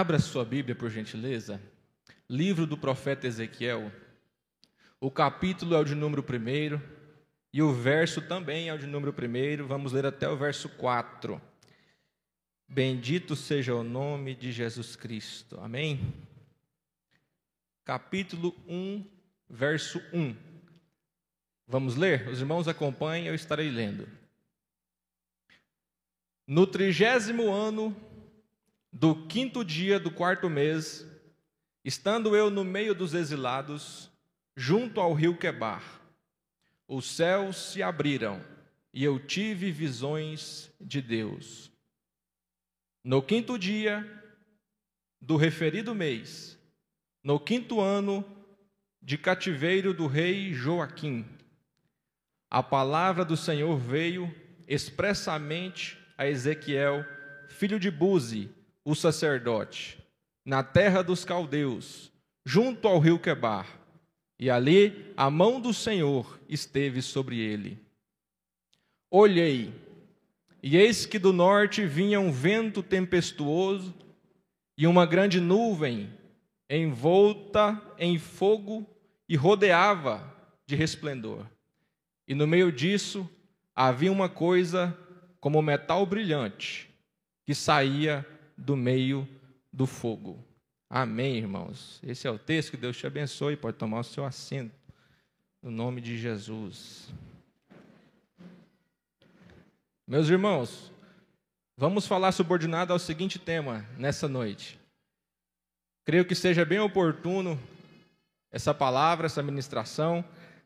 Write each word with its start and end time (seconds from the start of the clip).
Abra 0.00 0.18
sua 0.18 0.46
Bíblia, 0.46 0.74
por 0.74 0.88
gentileza. 0.88 1.60
Livro 2.26 2.66
do 2.66 2.74
profeta 2.74 3.26
Ezequiel. 3.26 3.92
O 4.98 5.10
capítulo 5.10 5.74
é 5.74 5.78
o 5.78 5.84
de 5.84 5.94
número 5.94 6.22
1 6.22 6.80
e 7.52 7.60
o 7.60 7.70
verso 7.70 8.22
também 8.22 8.70
é 8.70 8.72
o 8.72 8.78
de 8.78 8.86
número 8.86 9.12
1. 9.12 9.66
Vamos 9.66 9.92
ler 9.92 10.06
até 10.06 10.26
o 10.26 10.38
verso 10.38 10.70
4. 10.70 11.38
Bendito 12.66 13.36
seja 13.36 13.74
o 13.74 13.84
nome 13.84 14.34
de 14.34 14.50
Jesus 14.50 14.96
Cristo. 14.96 15.60
Amém? 15.60 16.14
Capítulo 17.84 18.56
1, 18.66 19.04
verso 19.50 20.00
1. 20.14 20.34
Vamos 21.68 21.94
ler? 21.94 22.26
Os 22.26 22.40
irmãos 22.40 22.66
acompanhem, 22.66 23.26
eu 23.26 23.34
estarei 23.34 23.68
lendo. 23.68 24.08
No 26.46 26.66
trigésimo 26.66 27.52
ano 27.52 27.94
do 28.92 29.26
quinto 29.26 29.64
dia 29.64 30.00
do 30.00 30.10
quarto 30.10 30.50
mês, 30.50 31.06
estando 31.84 32.34
eu 32.34 32.50
no 32.50 32.64
meio 32.64 32.94
dos 32.94 33.14
exilados, 33.14 34.10
junto 34.56 35.00
ao 35.00 35.14
rio 35.14 35.36
Quebar, 35.36 36.00
os 36.86 37.06
céus 37.06 37.56
se 37.56 37.82
abriram 37.82 38.44
e 38.92 39.04
eu 39.04 39.18
tive 39.18 39.70
visões 39.70 40.70
de 40.80 41.00
Deus. 41.00 41.70
No 43.04 43.22
quinto 43.22 43.58
dia 43.58 44.04
do 45.20 45.36
referido 45.36 45.94
mês, 45.94 46.58
no 47.22 47.38
quinto 47.38 47.80
ano 47.80 48.24
de 49.00 49.16
cativeiro 49.16 49.94
do 49.94 50.06
rei 50.06 50.52
Joaquim, 50.52 51.24
a 52.50 52.62
palavra 52.62 53.24
do 53.24 53.36
Senhor 53.36 53.78
veio 53.78 54.34
expressamente 54.66 55.96
a 56.18 56.26
Ezequiel, 56.26 57.04
filho 57.48 57.78
de 57.78 57.90
Buzi, 57.90 58.50
o 58.84 58.94
sacerdote, 58.94 59.98
na 60.44 60.62
terra 60.62 61.02
dos 61.02 61.24
caldeus, 61.24 62.10
junto 62.44 62.88
ao 62.88 62.98
rio 62.98 63.18
Quebar, 63.18 63.66
e 64.38 64.48
ali 64.50 65.12
a 65.16 65.30
mão 65.30 65.60
do 65.60 65.72
Senhor 65.74 66.40
esteve 66.48 67.02
sobre 67.02 67.38
ele. 67.38 67.78
Olhei, 69.10 69.74
e 70.62 70.76
eis 70.76 71.04
que 71.04 71.18
do 71.18 71.32
norte 71.32 71.84
vinha 71.84 72.20
um 72.20 72.32
vento 72.32 72.82
tempestuoso 72.82 73.94
e 74.76 74.86
uma 74.86 75.04
grande 75.04 75.40
nuvem 75.40 76.10
envolta 76.70 77.80
em 77.98 78.18
fogo 78.18 78.86
e 79.28 79.36
rodeava 79.36 80.24
de 80.66 80.76
resplendor. 80.76 81.44
E 82.26 82.34
no 82.34 82.46
meio 82.46 82.70
disso 82.70 83.28
havia 83.74 84.12
uma 84.12 84.28
coisa 84.28 84.96
como 85.40 85.60
metal 85.60 86.06
brilhante 86.06 86.88
que 87.44 87.54
saía 87.54 88.24
do 88.60 88.76
meio 88.76 89.26
do 89.72 89.86
fogo. 89.86 90.38
Amém, 90.88 91.36
irmãos. 91.36 92.00
Esse 92.02 92.26
é 92.26 92.30
o 92.30 92.38
texto 92.38 92.72
que 92.72 92.76
Deus 92.76 92.96
te 92.96 93.06
abençoe. 93.06 93.56
Pode 93.56 93.76
tomar 93.76 94.00
o 94.00 94.04
seu 94.04 94.24
assento. 94.24 94.74
No 95.62 95.70
nome 95.70 96.00
de 96.00 96.18
Jesus. 96.18 97.08
Meus 100.06 100.28
irmãos, 100.28 100.92
vamos 101.76 102.06
falar 102.06 102.32
subordinado 102.32 102.92
ao 102.92 102.98
seguinte 102.98 103.38
tema 103.38 103.86
nessa 103.96 104.28
noite. 104.28 104.78
Creio 106.04 106.24
que 106.24 106.34
seja 106.34 106.64
bem 106.64 106.80
oportuno 106.80 107.60
essa 108.50 108.74
palavra, 108.74 109.26
essa 109.26 109.42
ministração, 109.42 110.24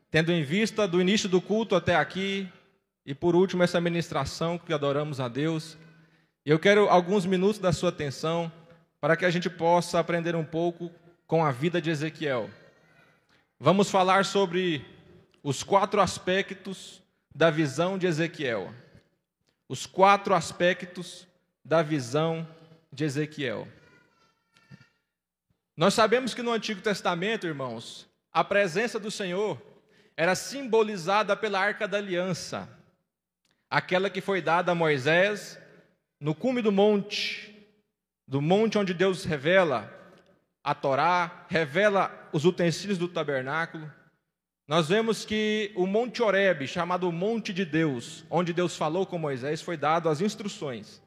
tendo 0.09 0.31
em 0.31 0.43
vista 0.43 0.87
do 0.87 0.99
início 0.99 1.29
do 1.29 1.39
culto 1.39 1.75
até 1.75 1.95
aqui 1.95 2.49
e 3.05 3.13
por 3.13 3.35
último 3.35 3.61
essa 3.61 3.79
ministração 3.79 4.57
que 4.57 4.73
adoramos 4.73 5.19
a 5.19 5.27
Deus. 5.27 5.77
Eu 6.45 6.59
quero 6.59 6.87
alguns 6.87 7.25
minutos 7.25 7.57
da 7.59 7.73
sua 7.73 7.89
atenção 7.89 8.51
para 9.01 9.17
que 9.17 9.25
a 9.25 9.31
gente 9.31 9.49
possa 9.49 9.99
aprender 9.99 10.35
um 10.35 10.45
pouco 10.45 10.91
com 11.25 11.43
a 11.43 11.51
vida 11.51 11.81
de 11.81 11.89
Ezequiel. 11.89 12.51
Vamos 13.59 13.89
falar 13.89 14.25
sobre 14.25 14.85
os 15.41 15.63
quatro 15.63 15.99
aspectos 15.99 17.01
da 17.33 17.49
visão 17.49 17.97
de 17.97 18.05
Ezequiel. 18.05 18.71
Os 19.67 19.87
quatro 19.87 20.35
aspectos 20.35 21.27
da 21.63 21.81
visão 21.81 22.47
de 22.93 23.05
Ezequiel. 23.05 23.67
Nós 25.75 25.95
sabemos 25.95 26.35
que 26.35 26.43
no 26.43 26.51
Antigo 26.51 26.79
Testamento, 26.79 27.47
irmãos, 27.47 28.07
a 28.31 28.43
presença 28.43 28.99
do 28.99 29.09
Senhor 29.09 29.59
era 30.15 30.35
simbolizada 30.35 31.35
pela 31.35 31.59
Arca 31.59 31.87
da 31.87 31.97
Aliança, 31.97 32.69
aquela 33.67 34.11
que 34.11 34.21
foi 34.21 34.43
dada 34.43 34.73
a 34.73 34.75
Moisés 34.75 35.57
no 36.19 36.33
cume 36.33 36.61
do 36.61 36.71
monte, 36.71 37.53
do 38.27 38.41
monte 38.41 38.77
onde 38.77 38.93
Deus 38.93 39.23
revela 39.25 39.91
a 40.63 40.73
Torá, 40.73 41.45
revela 41.47 42.29
os 42.33 42.45
utensílios 42.45 42.97
do 42.97 43.07
tabernáculo, 43.07 43.91
nós 44.67 44.87
vemos 44.89 45.23
que 45.23 45.71
o 45.75 45.85
Monte 45.85 46.23
Horebe, 46.23 46.67
chamado 46.67 47.11
Monte 47.11 47.53
de 47.53 47.63
Deus, 47.63 48.25
onde 48.31 48.51
Deus 48.51 48.75
falou 48.75 49.05
com 49.05 49.19
Moisés, 49.19 49.61
foi 49.61 49.77
dado 49.77 50.09
as 50.09 50.21
instruções. 50.21 51.03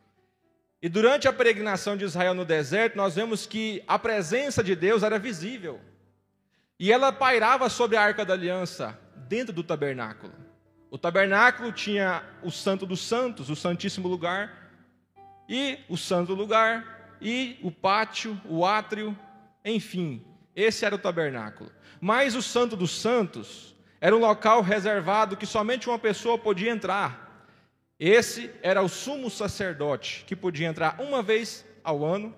E 0.80 0.88
durante 0.88 1.26
a 1.26 1.32
peregrinação 1.32 1.96
de 1.96 2.04
Israel 2.04 2.34
no 2.34 2.44
deserto, 2.44 2.96
nós 2.96 3.16
vemos 3.16 3.46
que 3.46 3.82
a 3.88 3.98
presença 3.98 4.62
de 4.62 4.76
Deus 4.76 5.02
era 5.02 5.18
visível. 5.18 5.80
E 6.78 6.92
ela 6.92 7.10
pairava 7.10 7.68
sobre 7.68 7.96
a 7.96 8.02
arca 8.02 8.24
da 8.24 8.34
aliança, 8.34 8.96
dentro 9.28 9.52
do 9.52 9.64
tabernáculo. 9.64 10.32
O 10.88 10.96
tabernáculo 10.96 11.72
tinha 11.72 12.22
o 12.44 12.52
Santo 12.52 12.86
dos 12.86 13.00
Santos, 13.00 13.50
o 13.50 13.56
Santíssimo 13.56 14.06
Lugar, 14.06 14.67
e 15.48 15.78
o 15.88 15.96
Santo 15.96 16.34
Lugar, 16.34 17.16
e 17.20 17.58
o 17.62 17.70
pátio, 17.70 18.40
o 18.44 18.64
átrio, 18.64 19.16
enfim, 19.64 20.24
esse 20.54 20.84
era 20.84 20.94
o 20.94 20.98
tabernáculo. 20.98 21.70
Mas 22.00 22.34
o 22.34 22.42
Santo 22.42 22.76
dos 22.76 22.90
Santos 23.00 23.74
era 24.00 24.14
um 24.14 24.20
local 24.20 24.60
reservado 24.60 25.36
que 25.36 25.46
somente 25.46 25.88
uma 25.88 25.98
pessoa 25.98 26.38
podia 26.38 26.70
entrar. 26.70 27.46
Esse 27.98 28.50
era 28.62 28.82
o 28.82 28.88
sumo 28.88 29.28
sacerdote, 29.28 30.24
que 30.26 30.36
podia 30.36 30.68
entrar 30.68 31.00
uma 31.00 31.22
vez 31.22 31.64
ao 31.82 32.04
ano, 32.04 32.34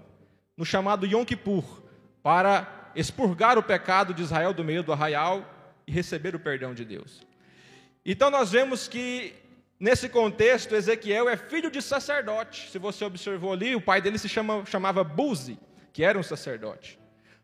no 0.56 0.64
chamado 0.64 1.06
Yom 1.06 1.24
Kippur, 1.24 1.82
para 2.22 2.90
expurgar 2.94 3.58
o 3.58 3.62
pecado 3.62 4.14
de 4.14 4.22
Israel 4.22 4.54
do 4.54 4.64
meio 4.64 4.82
do 4.82 4.92
arraial 4.92 5.44
e 5.86 5.92
receber 5.92 6.34
o 6.34 6.40
perdão 6.40 6.72
de 6.72 6.84
Deus. 6.84 7.26
Então 8.04 8.30
nós 8.30 8.50
vemos 8.50 8.88
que 8.88 9.34
Nesse 9.80 10.10
contexto, 10.10 10.76
Ezequiel 10.76 11.26
é 11.26 11.38
filho 11.38 11.70
de 11.70 11.80
sacerdote. 11.80 12.70
Se 12.70 12.78
você 12.78 13.02
observou 13.02 13.54
ali, 13.54 13.74
o 13.74 13.80
pai 13.80 14.02
dele 14.02 14.18
se 14.18 14.28
chama, 14.28 14.62
chamava 14.66 15.02
Buzi, 15.02 15.58
que 15.90 16.04
era 16.04 16.18
um 16.18 16.22
sacerdote. 16.22 16.98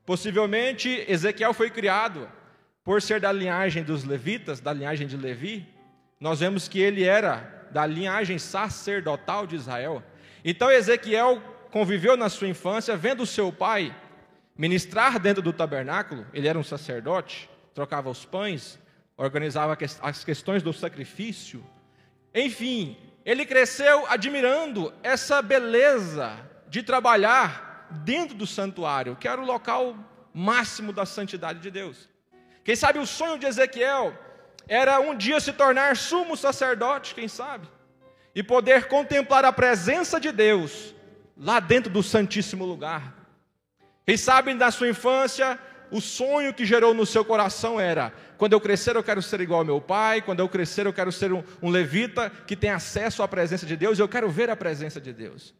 Possivelmente, 0.05 1.03
Ezequiel 1.09 1.55
foi 1.55 1.71
criado 1.71 2.31
por 2.85 3.01
ser 3.01 3.21
da 3.21 3.33
linhagem 3.33 3.83
dos 3.83 4.05
levitas, 4.05 4.61
da 4.61 4.71
linhagem 4.71 5.07
de 5.07 5.17
Levi. 5.17 5.67
Nós 6.21 6.41
vemos 6.41 6.69
que 6.69 6.79
ele 6.79 7.05
era 7.05 7.67
da 7.71 7.87
linhagem 7.87 8.39
sacerdotal 8.39 9.47
de 9.47 9.57
Israel. 9.57 10.03
Então, 10.45 10.71
Ezequiel 10.71 11.43
conviveu 11.71 12.19
na 12.19 12.29
sua 12.29 12.49
infância 12.49 12.99
vendo 12.99 13.25
seu 13.25 13.51
pai 13.51 13.97
ministrar 14.55 15.19
dentro 15.19 15.43
do 15.43 15.55
tabernáculo. 15.55 16.27
Ele 16.35 16.47
era 16.47 16.59
um 16.59 16.63
sacerdote, 16.63 17.49
trocava 17.75 18.11
os 18.11 18.27
pães, 18.27 18.79
organizava 19.17 19.77
as 20.03 20.23
questões 20.23 20.63
do 20.63 20.73
sacrifício 20.75 21.65
enfim, 22.37 22.97
ele 23.25 23.47
cresceu 23.47 24.07
admirando 24.07 24.93
essa 25.03 25.41
beleza 25.41 26.39
de 26.69 26.83
trabalhar 26.83 27.89
dentro 28.05 28.37
do 28.37 28.47
santuário, 28.47 29.17
que 29.17 29.27
era 29.27 29.41
o 29.41 29.45
local 29.47 29.97
máximo 30.35 30.93
da 30.93 31.07
santidade 31.07 31.61
de 31.61 31.71
Deus. 31.71 32.09
Quem 32.63 32.77
sabe 32.77 32.99
o 32.99 33.07
sonho 33.07 33.39
de 33.39 33.47
Ezequiel 33.47 34.13
era 34.69 35.01
um 35.01 35.17
dia 35.17 35.41
se 35.41 35.53
tornar 35.53 35.97
sumo 35.97 36.37
sacerdote, 36.37 37.15
quem 37.15 37.27
sabe, 37.27 37.67
e 38.35 38.43
poder 38.43 38.87
contemplar 38.87 39.45
a 39.45 39.53
presença 39.53 40.21
de 40.21 40.31
Deus 40.31 40.95
lá 41.37 41.59
dentro 41.59 41.91
do 41.91 42.03
Santíssimo 42.03 42.67
Lugar. 42.67 43.15
Quem 44.05 44.17
sabe 44.17 44.53
na 44.53 44.71
sua 44.71 44.89
infância 44.89 45.59
o 45.91 46.01
sonho 46.01 46.53
que 46.53 46.65
gerou 46.65 46.93
no 46.95 47.07
seu 47.07 47.25
coração 47.25 47.81
era: 47.81 48.13
quando 48.37 48.53
eu 48.53 48.61
crescer, 48.61 48.97
eu 48.97 49.03
quero 49.03 49.23
ser 49.23 49.41
igual 49.41 49.61
ao 49.61 49.67
meu 49.67 49.81
pai, 49.81 50.21
quando 50.21 50.41
eu 50.41 50.49
crescer, 50.49 50.87
eu 50.87 50.93
quero 50.93 51.13
ser 51.13 51.33
um, 51.33 51.43
um 51.63 51.71
levita 51.71 52.31
que 52.47 52.57
tem 52.57 52.71
acesso 52.71 53.23
à 53.23 53.29
presença 53.29 53.67
de 53.67 53.77
Deus, 53.77 53.99
eu 53.99 54.09
quero 54.09 54.29
ver 54.29 54.51
a 54.51 54.57
presença 54.57 55.01
de 55.01 55.13
Deus. 55.13 55.55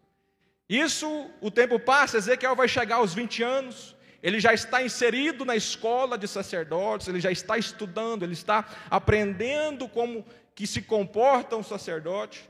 Isso, 0.69 1.31
o 1.41 1.51
tempo 1.51 1.79
passa, 1.79 2.19
Ezequiel 2.19 2.57
vai 2.57 2.67
chegar 2.67 2.97
aos 2.97 3.15
20 3.15 3.43
anos, 3.43 3.97
ele 4.23 4.41
já 4.41 4.53
está 4.53 4.83
inserido 4.83 5.45
na 5.45 5.55
escola 5.55 6.19
de 6.19 6.27
sacerdotes, 6.27 7.07
ele 7.07 7.21
já 7.21 7.31
está 7.31 7.57
estudando, 7.57 8.25
ele 8.25 8.33
está 8.33 8.65
aprendendo 8.91 9.89
como 9.89 10.25
que 10.55 10.67
se 10.67 10.83
comporta 10.83 11.57
um 11.57 11.63
sacerdote. 11.63 12.49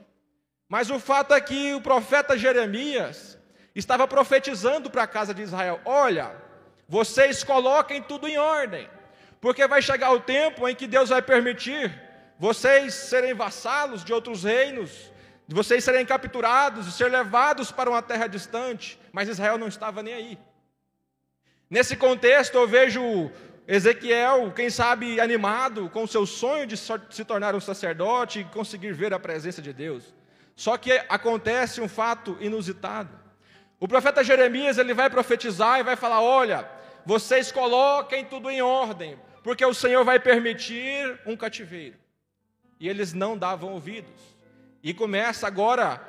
Mas 0.69 0.91
o 0.91 0.99
fato 0.99 1.35
é 1.35 1.41
que 1.41 1.75
o 1.75 1.81
profeta 1.81 2.39
Jeremias 2.39 3.39
estava 3.75 4.09
profetizando 4.09 4.91
para 4.91 5.03
a 5.03 5.07
casa 5.07 5.35
de 5.35 5.43
Israel: 5.43 5.81
olha, 5.85 6.35
vocês 6.89 7.43
coloquem 7.43 8.03
tudo 8.03 8.29
em 8.29 8.39
ordem, 8.39 8.89
porque 9.41 9.67
vai 9.67 9.83
chegar 9.83 10.13
o 10.13 10.21
tempo 10.21 10.69
em 10.69 10.75
que 10.75 10.87
Deus 10.87 11.09
vai 11.11 11.23
permitir 11.23 12.07
vocês 12.39 12.95
serem 12.95 13.35
vassalos 13.35 14.05
de 14.05 14.13
outros 14.13 14.45
reinos, 14.45 15.11
de 15.49 15.55
vocês 15.55 15.83
serem 15.83 16.05
capturados 16.05 16.87
e 16.87 16.93
ser 16.93 17.11
levados 17.11 17.73
para 17.73 17.89
uma 17.89 18.03
terra 18.03 18.27
distante, 18.27 18.99
mas 19.13 19.29
Israel 19.29 19.57
não 19.57 19.69
estava 19.69 20.03
nem 20.03 20.15
aí. 20.15 20.39
Nesse 21.71 21.97
contexto, 21.97 22.57
eu 22.57 22.69
vejo 22.69 23.31
Ezequiel, 23.67 24.53
quem 24.53 24.71
sabe, 24.71 25.21
animado 25.21 25.89
com 25.91 26.05
o 26.05 26.09
seu 26.09 26.27
sonho 26.27 26.67
de 26.67 26.77
se 26.77 27.25
tornar 27.25 27.55
um 27.55 27.61
sacerdote 27.61 28.41
e 28.41 28.45
conseguir 28.45 28.93
ver 28.93 29.13
a 29.13 29.19
presença 29.19 29.63
de 29.63 29.73
Deus. 29.73 30.15
Só 30.55 30.77
que 30.77 30.93
acontece 31.09 31.81
um 31.81 31.89
fato 31.89 32.37
inusitado. 32.41 33.26
O 33.79 33.87
profeta 33.87 34.25
Jeremias 34.25 34.79
ele 34.79 34.95
vai 34.95 35.11
profetizar 35.11 35.79
e 35.79 35.83
vai 35.83 35.97
falar: 35.97 36.21
Olha, 36.23 36.69
vocês 37.05 37.53
coloquem 37.53 38.25
tudo 38.25 38.51
em 38.51 38.63
ordem, 38.63 39.19
porque 39.43 39.65
o 39.65 39.75
Senhor 39.75 40.05
vai 40.05 40.19
permitir 40.19 41.21
um 41.27 41.37
cativeiro. 41.37 41.97
E 42.81 42.89
eles 42.89 43.13
não 43.13 43.37
davam 43.37 43.73
ouvidos. 43.73 44.37
E 44.83 44.93
começa 44.93 45.47
agora 45.47 46.01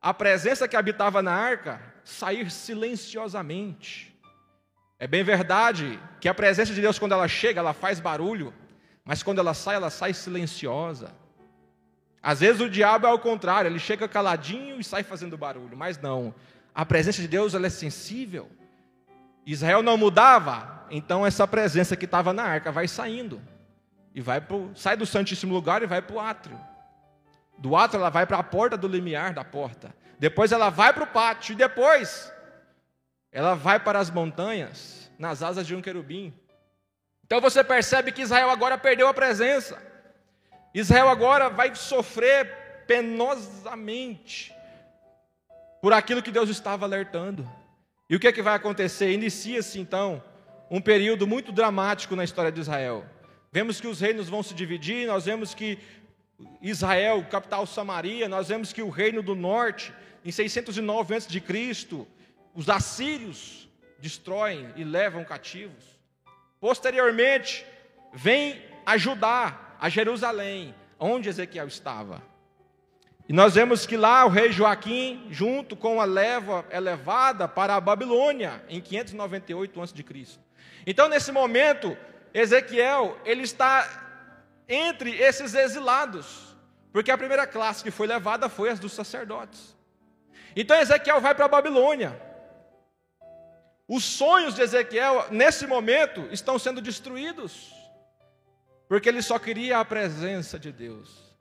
a 0.00 0.12
presença 0.12 0.68
que 0.68 0.76
habitava 0.76 1.22
na 1.22 1.32
arca 1.32 1.80
sair 2.04 2.50
silenciosamente. 2.50 4.14
É 4.98 5.06
bem 5.06 5.24
verdade 5.24 5.98
que 6.20 6.28
a 6.28 6.34
presença 6.34 6.72
de 6.72 6.80
Deus, 6.80 6.98
quando 6.98 7.12
ela 7.12 7.26
chega, 7.26 7.60
ela 7.60 7.72
faz 7.72 8.00
barulho, 8.00 8.54
mas 9.04 9.22
quando 9.22 9.38
ela 9.38 9.54
sai, 9.54 9.76
ela 9.76 9.90
sai 9.90 10.14
silenciosa. 10.14 11.14
Às 12.22 12.40
vezes 12.40 12.60
o 12.60 12.70
diabo 12.70 13.06
é 13.06 13.10
ao 13.10 13.18
contrário, 13.18 13.68
ele 13.68 13.78
chega 13.78 14.08
caladinho 14.08 14.80
e 14.80 14.84
sai 14.84 15.02
fazendo 15.02 15.36
barulho, 15.36 15.76
mas 15.76 15.98
não. 15.98 16.34
A 16.74 16.84
presença 16.84 17.22
de 17.22 17.28
Deus 17.28 17.54
ela 17.54 17.66
é 17.66 17.70
sensível. 17.70 18.50
Israel 19.46 19.82
não 19.82 19.96
mudava, 19.96 20.86
então 20.90 21.26
essa 21.26 21.46
presença 21.46 21.96
que 21.96 22.06
estava 22.06 22.32
na 22.32 22.42
arca 22.42 22.72
vai 22.72 22.88
saindo 22.88 23.40
e 24.14 24.20
vai 24.20 24.40
pro, 24.40 24.70
sai 24.74 24.96
do 24.96 25.06
santíssimo 25.06 25.52
lugar 25.52 25.82
e 25.82 25.86
vai 25.86 26.02
para 26.02 26.16
o 26.16 26.20
átrio. 26.20 26.58
Do 27.56 27.76
átrio 27.76 28.00
ela 28.00 28.10
vai 28.10 28.26
para 28.26 28.38
a 28.38 28.42
porta 28.42 28.76
do 28.76 28.88
limiar 28.88 29.32
da 29.32 29.44
porta. 29.44 29.94
Depois 30.18 30.50
ela 30.50 30.70
vai 30.70 30.92
para 30.92 31.04
o 31.04 31.06
pátio. 31.06 31.52
E 31.52 31.56
depois 31.56 32.32
ela 33.30 33.54
vai 33.54 33.78
para 33.78 33.98
as 33.98 34.10
montanhas, 34.10 35.10
nas 35.18 35.42
asas 35.42 35.66
de 35.66 35.74
um 35.74 35.82
querubim. 35.82 36.34
Então 37.24 37.40
você 37.40 37.62
percebe 37.62 38.12
que 38.12 38.22
Israel 38.22 38.50
agora 38.50 38.76
perdeu 38.76 39.06
a 39.08 39.14
presença. 39.14 39.80
Israel 40.72 41.08
agora 41.08 41.48
vai 41.48 41.74
sofrer 41.74 42.84
penosamente 42.86 44.52
por 45.84 45.92
aquilo 45.92 46.22
que 46.22 46.30
Deus 46.30 46.48
estava 46.48 46.86
alertando. 46.86 47.46
E 48.08 48.16
o 48.16 48.18
que, 48.18 48.26
é 48.26 48.32
que 48.32 48.40
vai 48.40 48.54
acontecer? 48.54 49.12
Inicia-se 49.12 49.78
então 49.78 50.24
um 50.70 50.80
período 50.80 51.26
muito 51.26 51.52
dramático 51.52 52.16
na 52.16 52.24
história 52.24 52.50
de 52.50 52.58
Israel. 52.58 53.04
Vemos 53.52 53.82
que 53.82 53.86
os 53.86 54.00
reinos 54.00 54.26
vão 54.26 54.42
se 54.42 54.54
dividir, 54.54 55.06
nós 55.06 55.26
vemos 55.26 55.52
que 55.52 55.78
Israel, 56.62 57.22
capital 57.30 57.66
Samaria, 57.66 58.26
nós 58.30 58.48
vemos 58.48 58.72
que 58.72 58.80
o 58.80 58.88
reino 58.88 59.22
do 59.22 59.34
norte, 59.34 59.92
em 60.24 60.32
609 60.32 61.16
a.C., 61.16 62.06
os 62.54 62.70
assírios 62.70 63.68
destroem 63.98 64.70
e 64.76 64.84
levam 64.84 65.22
cativos. 65.22 65.84
Posteriormente, 66.58 67.62
vem 68.14 68.62
ajudar 68.86 69.76
a 69.78 69.90
Jerusalém, 69.90 70.74
onde 70.98 71.28
Ezequiel 71.28 71.68
estava. 71.68 72.22
E 73.28 73.32
nós 73.32 73.54
vemos 73.54 73.86
que 73.86 73.96
lá 73.96 74.24
o 74.24 74.28
rei 74.28 74.52
Joaquim, 74.52 75.26
junto 75.30 75.74
com 75.74 76.00
a 76.00 76.04
leva, 76.04 76.64
é 76.70 76.78
levada 76.78 77.48
para 77.48 77.74
a 77.74 77.80
Babilônia, 77.80 78.62
em 78.68 78.80
598 78.80 79.80
a.C. 79.80 80.38
Então, 80.86 81.08
nesse 81.08 81.32
momento, 81.32 81.96
Ezequiel, 82.34 83.18
ele 83.24 83.42
está 83.42 84.04
entre 84.68 85.10
esses 85.16 85.54
exilados, 85.54 86.56
porque 86.92 87.10
a 87.10 87.18
primeira 87.18 87.46
classe 87.46 87.82
que 87.82 87.90
foi 87.90 88.06
levada 88.06 88.48
foi 88.48 88.70
as 88.70 88.78
dos 88.78 88.92
sacerdotes. 88.92 89.74
Então 90.56 90.76
Ezequiel 90.76 91.20
vai 91.20 91.34
para 91.34 91.46
a 91.46 91.48
Babilônia. 91.48 92.20
Os 93.86 94.04
sonhos 94.04 94.54
de 94.54 94.62
Ezequiel, 94.62 95.26
nesse 95.30 95.66
momento, 95.66 96.26
estão 96.30 96.58
sendo 96.58 96.80
destruídos, 96.80 97.72
porque 98.88 99.08
ele 99.08 99.20
só 99.20 99.38
queria 99.38 99.78
a 99.78 99.84
presença 99.84 100.58
de 100.58 100.72
Deus. 100.72 101.33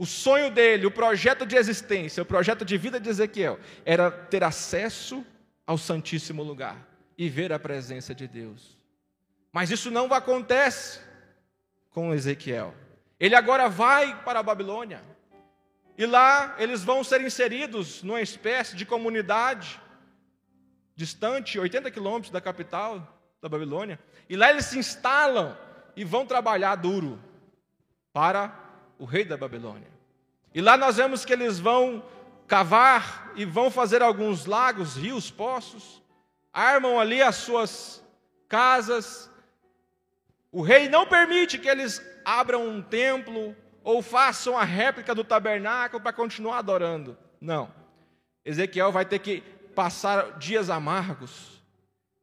O 0.00 0.06
sonho 0.06 0.50
dele, 0.50 0.86
o 0.86 0.90
projeto 0.90 1.44
de 1.44 1.56
existência, 1.56 2.22
o 2.22 2.26
projeto 2.26 2.64
de 2.64 2.78
vida 2.78 2.98
de 2.98 3.10
Ezequiel, 3.10 3.60
era 3.84 4.10
ter 4.10 4.42
acesso 4.42 5.22
ao 5.66 5.76
Santíssimo 5.76 6.42
Lugar 6.42 6.88
e 7.18 7.28
ver 7.28 7.52
a 7.52 7.58
presença 7.58 8.14
de 8.14 8.26
Deus. 8.26 8.78
Mas 9.52 9.70
isso 9.70 9.90
não 9.90 10.10
acontece 10.10 11.00
com 11.90 12.14
Ezequiel. 12.14 12.74
Ele 13.20 13.34
agora 13.34 13.68
vai 13.68 14.24
para 14.24 14.38
a 14.40 14.42
Babilônia. 14.42 15.02
E 15.98 16.06
lá 16.06 16.56
eles 16.58 16.82
vão 16.82 17.04
ser 17.04 17.20
inseridos 17.20 18.02
numa 18.02 18.22
espécie 18.22 18.74
de 18.76 18.86
comunidade 18.86 19.78
distante, 20.96 21.58
80 21.58 21.90
quilômetros 21.90 22.32
da 22.32 22.40
capital 22.40 23.20
da 23.42 23.50
Babilônia. 23.50 24.00
E 24.30 24.34
lá 24.34 24.48
eles 24.48 24.64
se 24.64 24.78
instalam 24.78 25.58
e 25.94 26.04
vão 26.04 26.24
trabalhar 26.24 26.76
duro 26.76 27.22
para 28.14 28.69
o 29.00 29.04
rei 29.06 29.24
da 29.24 29.36
Babilônia. 29.36 29.88
E 30.54 30.60
lá 30.60 30.76
nós 30.76 30.98
vemos 30.98 31.24
que 31.24 31.32
eles 31.32 31.58
vão 31.58 32.04
cavar 32.46 33.32
e 33.34 33.44
vão 33.44 33.70
fazer 33.70 34.02
alguns 34.02 34.44
lagos, 34.44 34.96
rios, 34.96 35.30
poços, 35.30 36.02
armam 36.52 37.00
ali 37.00 37.22
as 37.22 37.36
suas 37.36 38.04
casas, 38.48 39.30
o 40.52 40.62
rei 40.62 40.88
não 40.88 41.06
permite 41.06 41.58
que 41.58 41.68
eles 41.68 42.04
abram 42.24 42.68
um 42.68 42.82
templo 42.82 43.56
ou 43.82 44.02
façam 44.02 44.58
a 44.58 44.64
réplica 44.64 45.14
do 45.14 45.24
tabernáculo 45.24 46.02
para 46.02 46.12
continuar 46.12 46.58
adorando. 46.58 47.16
Não. 47.40 47.72
Ezequiel 48.44 48.92
vai 48.92 49.04
ter 49.04 49.20
que 49.20 49.40
passar 49.74 50.38
dias 50.38 50.68
amargos, 50.68 51.62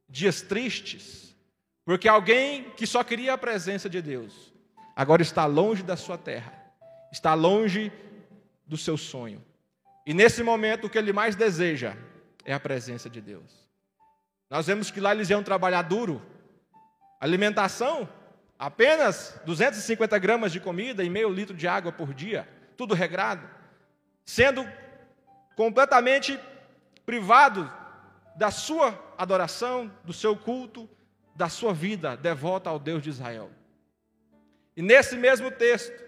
dias 0.08 0.42
tristes, 0.42 1.34
porque 1.84 2.06
alguém 2.06 2.70
que 2.70 2.86
só 2.86 3.02
queria 3.02 3.32
a 3.32 3.38
presença 3.38 3.88
de 3.88 4.02
Deus, 4.02 4.52
agora 4.94 5.22
está 5.22 5.46
longe 5.46 5.82
da 5.82 5.96
sua 5.96 6.18
terra, 6.18 6.67
está 7.12 7.34
longe 7.34 7.92
do 8.66 8.76
seu 8.76 8.96
sonho. 8.96 9.44
E 10.06 10.14
nesse 10.14 10.42
momento 10.42 10.86
o 10.86 10.90
que 10.90 10.98
ele 10.98 11.12
mais 11.12 11.36
deseja 11.36 11.96
é 12.44 12.52
a 12.52 12.60
presença 12.60 13.08
de 13.10 13.20
Deus. 13.20 13.68
Nós 14.50 14.66
vemos 14.66 14.90
que 14.90 15.00
lá 15.00 15.12
eles 15.12 15.28
iam 15.28 15.42
trabalhar 15.42 15.82
duro, 15.82 16.22
alimentação 17.20 18.08
apenas 18.58 19.40
250 19.44 20.18
gramas 20.18 20.50
de 20.50 20.58
comida 20.58 21.04
e 21.04 21.10
meio 21.10 21.30
litro 21.30 21.54
de 21.54 21.68
água 21.68 21.92
por 21.92 22.12
dia, 22.12 22.48
tudo 22.76 22.94
regrado, 22.94 23.48
sendo 24.24 24.66
completamente 25.54 26.38
privado 27.06 27.70
da 28.36 28.50
sua 28.50 28.98
adoração, 29.16 29.90
do 30.04 30.12
seu 30.12 30.36
culto, 30.36 30.88
da 31.34 31.48
sua 31.48 31.72
vida 31.72 32.16
devota 32.16 32.68
ao 32.68 32.78
Deus 32.78 33.02
de 33.02 33.10
Israel. 33.10 33.50
E 34.76 34.82
nesse 34.82 35.16
mesmo 35.16 35.50
texto, 35.50 36.07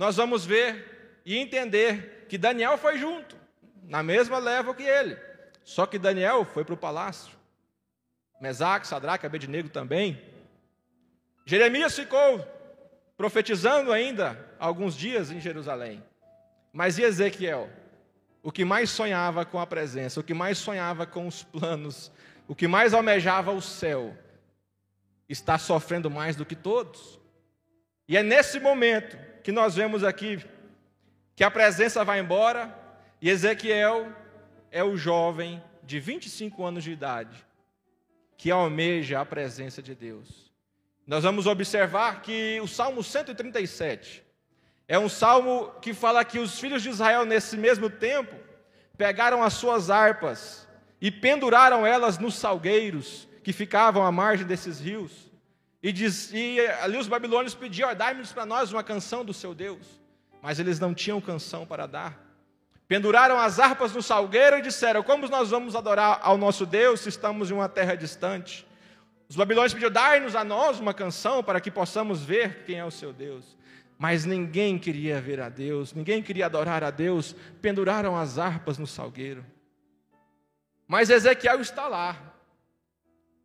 nós 0.00 0.16
vamos 0.16 0.46
ver 0.46 1.20
e 1.26 1.36
entender 1.36 2.24
que 2.26 2.38
Daniel 2.38 2.78
foi 2.78 2.96
junto, 2.96 3.36
na 3.82 4.02
mesma 4.02 4.38
leva 4.38 4.74
que 4.74 4.82
ele. 4.82 5.14
Só 5.62 5.84
que 5.84 5.98
Daniel 5.98 6.42
foi 6.46 6.64
para 6.64 6.72
o 6.72 6.78
palácio. 6.78 7.36
Mesaque, 8.40 8.86
Sadraque, 8.86 9.26
Abednego 9.26 9.68
também. 9.68 10.18
Jeremias 11.44 11.94
ficou 11.94 12.40
profetizando 13.14 13.92
ainda 13.92 14.42
alguns 14.58 14.96
dias 14.96 15.30
em 15.30 15.38
Jerusalém. 15.38 16.02
Mas 16.72 16.96
e 16.96 17.02
Ezequiel? 17.02 17.68
O 18.42 18.50
que 18.50 18.64
mais 18.64 18.88
sonhava 18.88 19.44
com 19.44 19.60
a 19.60 19.66
presença, 19.66 20.18
o 20.18 20.24
que 20.24 20.32
mais 20.32 20.56
sonhava 20.56 21.04
com 21.04 21.26
os 21.26 21.42
planos, 21.44 22.10
o 22.48 22.54
que 22.54 22.66
mais 22.66 22.94
almejava 22.94 23.52
o 23.52 23.60
céu, 23.60 24.16
está 25.28 25.58
sofrendo 25.58 26.10
mais 26.10 26.36
do 26.36 26.46
que 26.46 26.56
todos. 26.56 27.20
E 28.08 28.16
é 28.16 28.22
nesse 28.22 28.58
momento 28.58 29.28
que 29.42 29.52
nós 29.52 29.74
vemos 29.74 30.04
aqui 30.04 30.44
que 31.34 31.44
a 31.44 31.50
presença 31.50 32.04
vai 32.04 32.20
embora 32.20 32.76
e 33.20 33.28
Ezequiel 33.28 34.12
é 34.70 34.84
o 34.84 34.96
jovem 34.96 35.62
de 35.82 35.98
25 35.98 36.64
anos 36.64 36.84
de 36.84 36.92
idade 36.92 37.46
que 38.36 38.50
almeja 38.50 39.20
a 39.20 39.26
presença 39.26 39.82
de 39.82 39.94
Deus 39.94 40.50
nós 41.06 41.24
vamos 41.24 41.46
observar 41.46 42.22
que 42.22 42.60
o 42.60 42.68
Salmo 42.68 43.02
137 43.02 44.22
é 44.86 44.98
um 44.98 45.08
salmo 45.08 45.70
que 45.80 45.94
fala 45.94 46.24
que 46.24 46.40
os 46.40 46.58
filhos 46.58 46.82
de 46.82 46.88
Israel, 46.88 47.24
nesse 47.24 47.56
mesmo 47.56 47.88
tempo, 47.88 48.34
pegaram 48.98 49.40
as 49.40 49.52
suas 49.52 49.88
harpas 49.88 50.68
e 51.00 51.10
penduraram 51.10 51.86
elas 51.86 52.18
nos 52.18 52.34
salgueiros 52.34 53.28
que 53.44 53.52
ficavam 53.52 54.04
à 54.04 54.10
margem 54.10 54.44
desses 54.44 54.80
rios. 54.80 55.29
E, 55.82 55.92
diz, 55.92 56.30
e 56.32 56.60
ali 56.82 56.98
os 56.98 57.08
babilônios 57.08 57.54
pediam: 57.54 57.94
dai-nos 57.94 58.32
para 58.32 58.44
nós 58.44 58.72
uma 58.72 58.82
canção 58.82 59.24
do 59.24 59.32
seu 59.32 59.54
Deus. 59.54 60.00
Mas 60.42 60.58
eles 60.58 60.78
não 60.78 60.94
tinham 60.94 61.20
canção 61.20 61.66
para 61.66 61.86
dar. 61.86 62.30
Penduraram 62.86 63.38
as 63.38 63.60
harpas 63.60 63.92
no 63.92 64.02
salgueiro 64.02 64.58
e 64.58 64.62
disseram: 64.62 65.02
Como 65.02 65.28
nós 65.28 65.50
vamos 65.50 65.76
adorar 65.76 66.18
ao 66.22 66.36
nosso 66.36 66.66
Deus 66.66 67.00
se 67.00 67.08
estamos 67.08 67.50
em 67.50 67.54
uma 67.54 67.68
terra 67.68 67.94
distante? 67.94 68.66
Os 69.28 69.36
babilônios 69.36 69.72
pediram, 69.72 69.92
dar-nos 69.92 70.34
a 70.34 70.42
nós 70.42 70.80
uma 70.80 70.92
canção 70.92 71.42
para 71.42 71.60
que 71.60 71.70
possamos 71.70 72.22
ver 72.22 72.64
quem 72.64 72.78
é 72.78 72.84
o 72.84 72.90
seu 72.90 73.12
Deus. 73.12 73.56
mas 73.96 74.24
ninguém 74.24 74.78
queria 74.78 75.20
ver 75.20 75.40
a 75.40 75.50
Deus, 75.50 75.92
ninguém 75.92 76.22
queria 76.22 76.46
adorar 76.46 76.82
a 76.82 76.90
Deus, 76.90 77.36
penduraram 77.60 78.16
as 78.16 78.38
harpas 78.38 78.78
no 78.78 78.86
salgueiro. 78.86 79.44
Mas 80.88 81.10
Ezequiel 81.10 81.60
está 81.60 81.86
lá, 81.86 82.16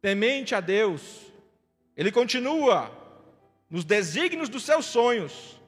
temente 0.02 0.56
a 0.56 0.62
Deus, 0.62 1.30
ele 1.96 2.12
continua 2.12 2.92
nos 3.70 3.86
desígnios 3.86 4.50
dos 4.50 4.64
seus 4.64 4.86
sonhos, 4.86 5.60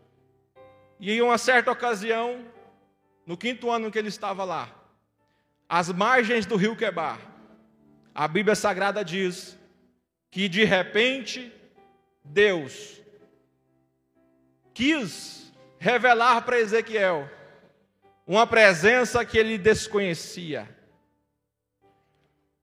e 1.00 1.12
em 1.12 1.22
uma 1.22 1.38
certa 1.38 1.72
ocasião, 1.72 2.46
no 3.26 3.38
quinto 3.38 3.70
ano 3.70 3.92
que 3.92 3.98
ele 3.98 4.08
estava 4.08 4.44
lá, 4.44 4.70
às 5.70 5.90
margens 5.92 6.46
do 6.46 6.56
rio 6.56 6.76
Quebar, 6.76 7.20
a 8.14 8.28
Bíblia 8.28 8.56
Sagrada 8.56 9.04
diz 9.04 9.58
que 10.32 10.50
de 10.50 10.64
repente 10.64 11.54
Deus 12.24 13.02
quis 14.74 15.52
revelar 15.80 16.42
para 16.42 16.60
Ezequiel 16.60 17.30
uma 18.26 18.46
presença 18.46 19.24
que 19.24 19.38
ele 19.38 19.58
desconhecia. 19.58 20.68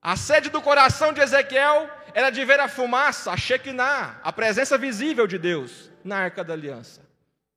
A 0.02 0.16
sede 0.16 0.50
do 0.50 0.60
coração 0.60 1.12
de 1.12 1.20
Ezequiel 1.20 1.90
era 2.14 2.30
de 2.30 2.44
ver 2.44 2.60
a 2.60 2.68
fumaça, 2.68 3.32
a 3.32 3.36
Shekinah, 3.36 4.20
a 4.22 4.32
presença 4.32 4.78
visível 4.78 5.26
de 5.26 5.36
Deus 5.36 5.90
na 6.04 6.16
arca 6.18 6.44
da 6.44 6.54
aliança. 6.54 7.02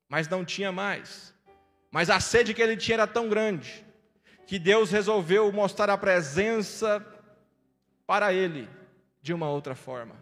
Mas 0.08 0.26
não 0.28 0.44
tinha 0.44 0.72
mais. 0.72 1.32
Mas 1.92 2.10
a 2.10 2.18
sede 2.18 2.52
que 2.52 2.60
ele 2.60 2.76
tinha 2.76 2.96
era 2.96 3.06
tão 3.06 3.28
grande 3.28 3.86
que 4.46 4.58
Deus 4.58 4.90
resolveu 4.90 5.52
mostrar 5.52 5.88
a 5.88 5.96
presença 5.96 7.06
para 8.04 8.32
ele 8.32 8.68
de 9.22 9.32
uma 9.32 9.48
outra 9.48 9.76
forma. 9.76 10.16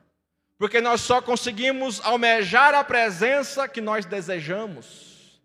Porque 0.59 0.81
nós 0.81 1.00
só 1.00 1.23
conseguimos 1.23 2.00
almejar 2.05 2.75
a 2.75 2.85
presença 2.85 3.66
que 3.66 3.81
nós 3.81 4.05
desejamos. 4.05 5.40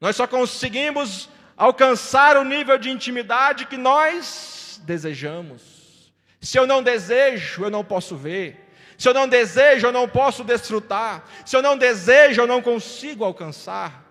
Nós 0.00 0.16
só 0.16 0.26
conseguimos 0.26 1.28
alcançar 1.56 2.36
o 2.36 2.44
nível 2.44 2.78
de 2.78 2.90
intimidade 2.90 3.66
que 3.66 3.76
nós 3.76 4.80
desejamos. 4.84 5.73
Se 6.44 6.58
eu 6.58 6.66
não 6.66 6.82
desejo, 6.82 7.64
eu 7.64 7.70
não 7.70 7.82
posso 7.82 8.16
ver. 8.16 8.68
Se 8.98 9.08
eu 9.08 9.14
não 9.14 9.26
desejo, 9.26 9.86
eu 9.86 9.92
não 9.92 10.06
posso 10.06 10.44
desfrutar. 10.44 11.24
Se 11.44 11.56
eu 11.56 11.62
não 11.62 11.76
desejo, 11.76 12.42
eu 12.42 12.46
não 12.46 12.60
consigo 12.60 13.24
alcançar 13.24 14.04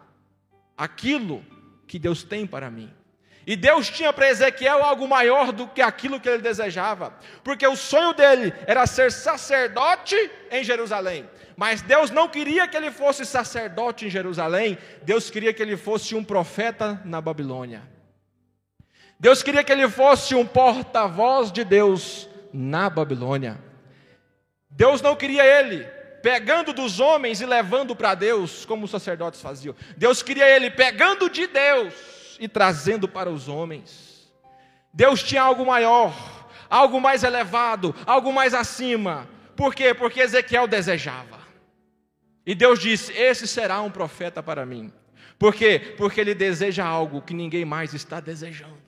aquilo 0.76 1.46
que 1.88 2.00
Deus 2.00 2.24
tem 2.24 2.48
para 2.48 2.72
mim. 2.72 2.92
E 3.46 3.56
Deus 3.56 3.90
tinha 3.90 4.12
para 4.12 4.30
Ezequiel 4.30 4.84
algo 4.84 5.08
maior 5.08 5.52
do 5.52 5.68
que 5.68 5.82
aquilo 5.82 6.20
que 6.20 6.30
ele 6.30 6.42
desejava, 6.42 7.14
porque 7.44 7.68
o 7.68 7.76
sonho 7.76 8.14
dele 8.14 8.54
era 8.66 8.88
ser 8.88 9.12
sacerdote 9.12 10.16
em 10.50 10.64
Jerusalém. 10.64 11.30
Mas 11.58 11.82
Deus 11.82 12.10
não 12.10 12.30
queria 12.30 12.68
que 12.68 12.78
ele 12.78 12.90
fosse 12.90 13.26
sacerdote 13.26 14.06
em 14.06 14.10
Jerusalém, 14.10 14.78
Deus 15.04 15.30
queria 15.30 15.54
que 15.54 15.62
ele 15.62 15.76
fosse 15.76 16.16
um 16.16 16.24
profeta 16.24 17.02
na 17.04 17.20
Babilônia. 17.20 17.82
Deus 19.24 19.42
queria 19.42 19.64
que 19.64 19.72
ele 19.72 19.88
fosse 19.88 20.36
um 20.36 20.46
porta-voz 20.46 21.50
de 21.50 21.64
Deus 21.64 22.28
na 22.52 22.90
Babilônia. 22.90 23.58
Deus 24.70 25.02
não 25.02 25.16
queria 25.16 25.46
ele 25.46 25.86
pegando 26.22 26.74
dos 26.74 27.00
homens 27.00 27.40
e 27.40 27.46
levando 27.46 27.96
para 27.96 28.16
Deus, 28.16 28.66
como 28.66 28.84
os 28.84 28.92
sacerdotes 28.92 29.40
faziam. 29.40 29.74
Deus 29.96 30.22
queria 30.22 30.50
ele 30.50 30.70
pegando 30.70 31.30
de 31.30 31.48
Deus 31.48 32.36
e 32.38 32.50
trazendo 32.50 33.08
para 33.08 33.30
os 33.30 33.48
homens. 33.48 34.30
Deus 34.94 35.24
tinha 35.24 35.42
algo 35.42 35.66
maior, 35.66 36.14
algo 36.70 37.00
mais 37.00 37.24
elevado, 37.24 37.96
algo 38.06 38.34
mais 38.34 38.54
acima. 38.54 39.26
Por 39.56 39.74
quê? 39.74 39.94
Porque 39.94 40.20
Ezequiel 40.20 40.68
desejava. 40.68 41.40
E 42.46 42.54
Deus 42.54 42.78
disse: 42.78 43.14
Esse 43.14 43.48
será 43.48 43.82
um 43.82 43.90
profeta 43.90 44.44
para 44.44 44.66
mim. 44.66 44.92
Por 45.40 45.56
quê? 45.56 45.96
Porque 45.98 46.20
ele 46.20 46.36
deseja 46.36 46.84
algo 46.84 47.22
que 47.22 47.34
ninguém 47.34 47.64
mais 47.64 47.94
está 47.94 48.20
desejando. 48.20 48.83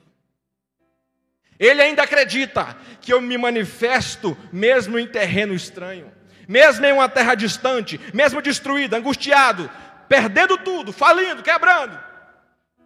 Ele 1.58 1.80
ainda 1.80 2.02
acredita 2.02 2.76
que 3.00 3.12
eu 3.12 3.20
me 3.20 3.38
manifesto 3.38 4.36
mesmo 4.52 4.98
em 4.98 5.06
terreno 5.06 5.54
estranho, 5.54 6.12
mesmo 6.46 6.84
em 6.84 6.92
uma 6.92 7.08
terra 7.08 7.34
distante, 7.34 8.00
mesmo 8.12 8.42
destruído, 8.42 8.94
angustiado, 8.94 9.70
perdendo 10.08 10.58
tudo, 10.58 10.92
falindo, 10.92 11.42
quebrando. 11.42 11.98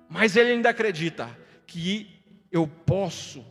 Mas 0.08 0.36
ele 0.36 0.52
ainda 0.52 0.70
acredita 0.70 1.28
que 1.66 2.08
eu 2.50 2.66
posso 2.66 3.44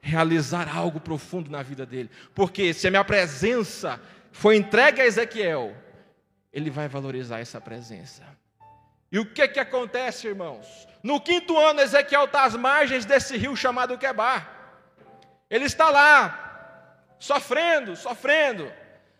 realizar 0.00 0.68
algo 0.74 1.00
profundo 1.00 1.50
na 1.50 1.62
vida 1.62 1.86
dele. 1.86 2.10
Porque 2.34 2.74
se 2.74 2.88
a 2.88 2.90
minha 2.90 3.04
presença 3.04 4.00
foi 4.32 4.56
entregue 4.56 5.00
a 5.00 5.06
Ezequiel, 5.06 5.74
ele 6.52 6.70
vai 6.70 6.88
valorizar 6.88 7.38
essa 7.38 7.60
presença. 7.60 8.22
E 9.12 9.18
o 9.18 9.26
que 9.26 9.46
que 9.46 9.60
acontece, 9.60 10.26
irmãos? 10.26 10.88
No 11.02 11.20
quinto 11.20 11.56
ano, 11.58 11.80
Ezequiel 11.80 12.24
está 12.24 12.44
às 12.44 12.56
margens 12.56 13.04
desse 13.04 13.36
rio 13.36 13.54
chamado 13.54 13.98
Quebar. 13.98 14.50
Ele 15.48 15.66
está 15.66 15.90
lá, 15.90 16.96
sofrendo, 17.18 17.94
sofrendo. 17.94 18.72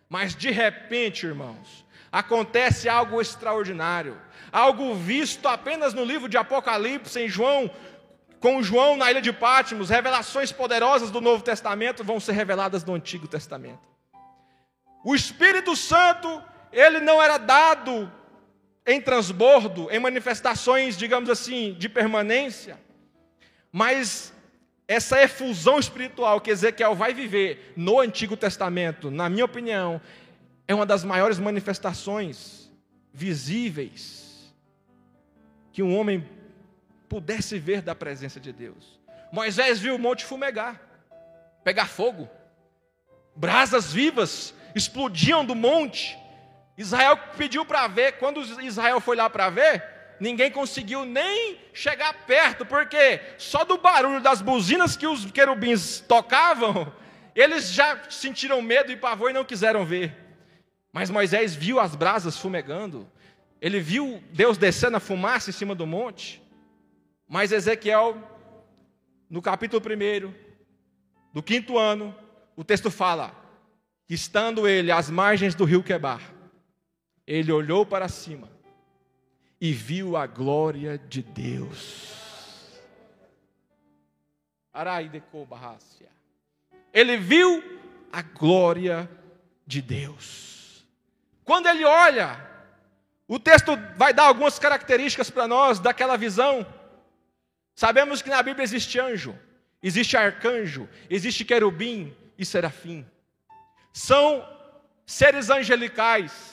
Mas 0.08 0.34
de 0.34 0.50
repente, 0.50 1.26
irmãos, 1.26 1.84
acontece 2.10 2.88
algo 2.88 3.20
extraordinário 3.20 4.18
algo 4.52 4.94
visto 4.94 5.48
apenas 5.48 5.94
no 5.94 6.04
livro 6.04 6.28
de 6.28 6.36
Apocalipse, 6.36 7.18
em 7.18 7.28
João, 7.28 7.70
com 8.38 8.62
João 8.62 8.96
na 8.96 9.10
ilha 9.10 9.22
de 9.22 9.32
Pátimos, 9.32 9.88
revelações 9.88 10.52
poderosas 10.52 11.10
do 11.10 11.20
Novo 11.20 11.42
Testamento 11.42 12.04
vão 12.04 12.20
ser 12.20 12.32
reveladas 12.32 12.84
no 12.84 12.94
Antigo 12.94 13.26
Testamento. 13.26 13.80
O 15.02 15.14
Espírito 15.14 15.74
Santo, 15.74 16.42
ele 16.70 17.00
não 17.00 17.22
era 17.22 17.38
dado 17.38 18.12
em 18.86 19.00
transbordo, 19.00 19.90
em 19.90 19.98
manifestações, 19.98 20.96
digamos 20.96 21.30
assim, 21.30 21.74
de 21.78 21.88
permanência, 21.88 22.78
mas 23.70 24.32
essa 24.86 25.22
efusão 25.22 25.78
espiritual 25.78 26.40
que 26.40 26.50
Ezequiel 26.50 26.94
vai 26.94 27.14
viver 27.14 27.72
no 27.76 28.00
Antigo 28.00 28.36
Testamento, 28.36 29.10
na 29.10 29.28
minha 29.28 29.44
opinião, 29.44 30.00
é 30.66 30.74
uma 30.74 30.84
das 30.84 31.04
maiores 31.04 31.38
manifestações 31.38 32.70
visíveis 33.12 34.52
que 35.72 35.82
um 35.82 35.96
homem 35.96 36.28
pudesse 37.08 37.58
ver 37.58 37.82
da 37.82 37.94
presença 37.94 38.38
de 38.38 38.52
Deus. 38.52 39.00
Moisés 39.32 39.78
viu 39.78 39.94
o 39.94 39.98
monte 39.98 40.24
fumegar, 40.24 40.80
pegar 41.64 41.86
fogo, 41.86 42.28
brasas 43.34 43.92
vivas 43.92 44.54
explodiam 44.74 45.44
do 45.44 45.54
monte. 45.54 46.18
Israel 46.76 47.16
pediu 47.36 47.64
para 47.64 47.86
ver, 47.86 48.12
quando 48.12 48.40
Israel 48.62 49.00
foi 49.00 49.16
lá 49.16 49.28
para 49.28 49.50
ver, 49.50 49.84
ninguém 50.18 50.50
conseguiu 50.50 51.04
nem 51.04 51.58
chegar 51.72 52.12
perto, 52.26 52.64
porque 52.64 53.20
só 53.36 53.64
do 53.64 53.78
barulho 53.78 54.20
das 54.20 54.40
buzinas 54.40 54.96
que 54.96 55.06
os 55.06 55.30
querubins 55.30 56.00
tocavam, 56.00 56.92
eles 57.34 57.72
já 57.72 57.98
sentiram 58.10 58.62
medo 58.62 58.92
e 58.92 58.96
pavor 58.96 59.30
e 59.30 59.34
não 59.34 59.44
quiseram 59.44 59.84
ver. 59.84 60.14
Mas 60.92 61.10
Moisés 61.10 61.54
viu 61.54 61.80
as 61.80 61.94
brasas 61.94 62.38
fumegando, 62.38 63.10
ele 63.60 63.80
viu 63.80 64.22
Deus 64.32 64.58
descendo 64.58 64.96
a 64.96 65.00
fumaça 65.00 65.50
em 65.50 65.52
cima 65.52 65.74
do 65.74 65.86
monte. 65.86 66.42
Mas 67.28 67.52
Ezequiel, 67.52 68.16
no 69.30 69.40
capítulo 69.40 69.82
1, 69.82 70.34
do 71.32 71.42
quinto 71.42 71.78
ano, 71.78 72.14
o 72.54 72.62
texto 72.62 72.90
fala 72.90 73.34
estando 74.08 74.68
ele 74.68 74.92
às 74.92 75.08
margens 75.08 75.54
do 75.54 75.64
rio 75.64 75.82
Quebar, 75.82 76.20
ele 77.26 77.52
olhou 77.52 77.84
para 77.86 78.08
cima 78.08 78.50
e 79.60 79.72
viu 79.72 80.16
a 80.16 80.26
glória 80.26 80.98
de 80.98 81.22
Deus. 81.22 82.80
Ele 86.92 87.16
viu 87.16 87.62
a 88.12 88.22
glória 88.22 89.08
de 89.66 89.80
Deus. 89.80 90.84
Quando 91.44 91.68
ele 91.68 91.84
olha 91.84 92.52
o 93.32 93.38
texto 93.38 93.78
vai 93.96 94.12
dar 94.12 94.24
algumas 94.24 94.58
características 94.58 95.30
para 95.30 95.48
nós 95.48 95.78
daquela 95.80 96.18
visão. 96.18 96.66
Sabemos 97.74 98.20
que 98.20 98.28
na 98.28 98.42
Bíblia 98.42 98.62
existe 98.62 99.00
anjo, 99.00 99.34
existe 99.82 100.18
arcanjo, 100.18 100.86
existe 101.08 101.42
querubim 101.42 102.14
e 102.36 102.44
serafim. 102.44 103.06
São 103.90 104.46
seres 105.06 105.48
angelicais 105.48 106.51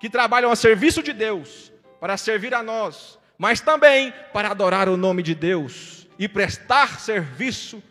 que 0.00 0.08
trabalham 0.08 0.50
a 0.50 0.56
serviço 0.56 1.02
de 1.02 1.12
Deus 1.12 1.70
para 2.00 2.16
servir 2.16 2.54
a 2.54 2.62
nós, 2.62 3.18
mas 3.36 3.60
também 3.60 4.12
para 4.32 4.50
adorar 4.50 4.88
o 4.88 4.96
nome 4.96 5.22
de 5.22 5.34
Deus 5.34 6.08
e 6.18 6.26
prestar 6.26 6.98
serviço 6.98 7.82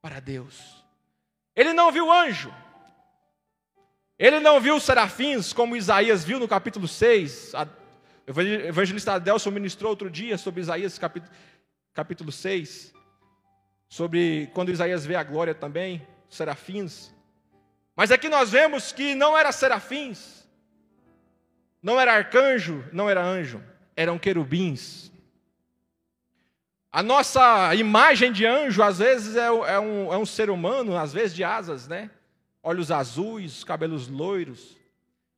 para 0.00 0.20
Deus. 0.20 0.82
Ele 1.54 1.72
não 1.72 1.90
viu 1.90 2.10
anjo, 2.10 2.54
ele 4.18 4.38
não 4.38 4.60
viu 4.60 4.78
serafins 4.78 5.52
como 5.52 5.76
Isaías 5.76 6.24
viu 6.24 6.38
no 6.38 6.46
capítulo 6.46 6.86
6. 6.86 7.52
O 8.28 8.40
evangelista 8.40 9.14
Adelson 9.14 9.50
ministrou 9.50 9.90
outro 9.90 10.10
dia 10.10 10.38
sobre 10.38 10.60
Isaías 10.60 10.98
capítulo, 10.98 11.32
capítulo 11.92 12.30
6. 12.30 12.94
Sobre 13.88 14.48
quando 14.54 14.70
Isaías 14.70 15.04
vê 15.04 15.16
a 15.16 15.24
glória 15.24 15.54
também, 15.54 16.06
serafins. 16.28 17.12
Mas 17.96 18.12
aqui 18.12 18.28
nós 18.28 18.50
vemos 18.50 18.92
que 18.92 19.16
não 19.16 19.36
era 19.36 19.50
serafins. 19.50 20.39
Não 21.82 21.98
era 21.98 22.14
arcanjo, 22.14 22.84
não 22.92 23.08
era 23.08 23.22
anjo, 23.22 23.62
eram 23.96 24.18
querubins. 24.18 25.10
A 26.92 27.02
nossa 27.02 27.74
imagem 27.74 28.32
de 28.32 28.44
anjo, 28.44 28.82
às 28.82 28.98
vezes, 28.98 29.36
é, 29.36 29.46
é, 29.46 29.78
um, 29.78 30.12
é 30.12 30.18
um 30.18 30.26
ser 30.26 30.50
humano, 30.50 30.96
às 30.96 31.12
vezes 31.12 31.34
de 31.34 31.44
asas, 31.44 31.86
né? 31.86 32.10
Olhos 32.62 32.90
azuis, 32.90 33.64
cabelos 33.64 34.08
loiros. 34.08 34.76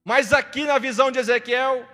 Mas 0.04 0.32
aqui 0.32 0.64
na 0.64 0.78
visão 0.78 1.10
de 1.10 1.18
Ezequiel, 1.18 1.86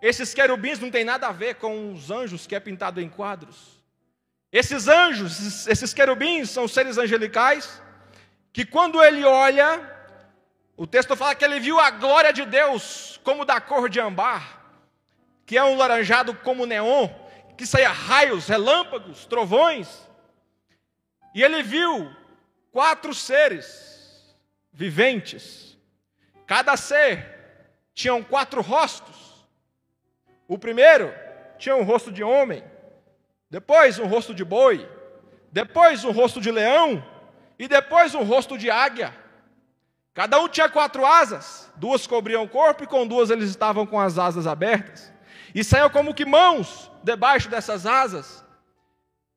esses 0.00 0.34
querubins 0.34 0.78
não 0.78 0.90
tem 0.90 1.04
nada 1.04 1.28
a 1.28 1.32
ver 1.32 1.56
com 1.56 1.92
os 1.92 2.10
anjos 2.10 2.46
que 2.46 2.54
é 2.54 2.60
pintado 2.60 3.00
em 3.00 3.08
quadros. 3.08 3.82
Esses 4.52 4.86
anjos, 4.86 5.66
esses 5.66 5.92
querubins, 5.92 6.50
são 6.50 6.68
seres 6.68 6.98
angelicais 6.98 7.82
que 8.52 8.64
quando 8.64 9.02
ele 9.02 9.24
olha, 9.24 9.95
o 10.76 10.86
texto 10.86 11.16
fala 11.16 11.34
que 11.34 11.44
ele 11.44 11.58
viu 11.58 11.80
a 11.80 11.90
glória 11.90 12.32
de 12.32 12.44
Deus 12.44 13.18
como 13.24 13.44
da 13.44 13.60
cor 13.60 13.88
de 13.88 13.98
ambar, 13.98 14.62
que 15.46 15.56
é 15.56 15.64
um 15.64 15.76
laranjado 15.76 16.34
como 16.34 16.66
neon, 16.66 17.08
que 17.56 17.66
saía 17.66 17.88
raios, 17.88 18.46
relâmpagos, 18.46 19.24
trovões. 19.24 20.06
E 21.34 21.42
ele 21.42 21.62
viu 21.62 22.14
quatro 22.70 23.14
seres 23.14 24.36
viventes. 24.70 25.78
Cada 26.46 26.76
ser 26.76 27.26
tinha 27.94 28.22
quatro 28.22 28.60
rostos. 28.60 29.46
O 30.46 30.58
primeiro 30.58 31.12
tinha 31.58 31.74
um 31.74 31.84
rosto 31.84 32.12
de 32.12 32.22
homem, 32.22 32.62
depois 33.50 33.98
um 33.98 34.06
rosto 34.06 34.34
de 34.34 34.44
boi, 34.44 34.86
depois 35.50 36.04
um 36.04 36.12
rosto 36.12 36.38
de 36.38 36.50
leão 36.50 37.02
e 37.58 37.66
depois 37.66 38.14
um 38.14 38.22
rosto 38.22 38.58
de 38.58 38.70
águia. 38.70 39.14
Cada 40.16 40.40
um 40.40 40.48
tinha 40.48 40.66
quatro 40.66 41.04
asas, 41.04 41.70
duas 41.76 42.06
cobriam 42.06 42.42
o 42.42 42.48
corpo 42.48 42.82
e 42.82 42.86
com 42.86 43.06
duas 43.06 43.28
eles 43.28 43.50
estavam 43.50 43.84
com 43.84 44.00
as 44.00 44.18
asas 44.18 44.46
abertas. 44.46 45.12
E 45.54 45.62
saiu 45.62 45.90
como 45.90 46.14
que 46.14 46.24
mãos 46.24 46.90
debaixo 47.04 47.50
dessas 47.50 47.84
asas. 47.84 48.42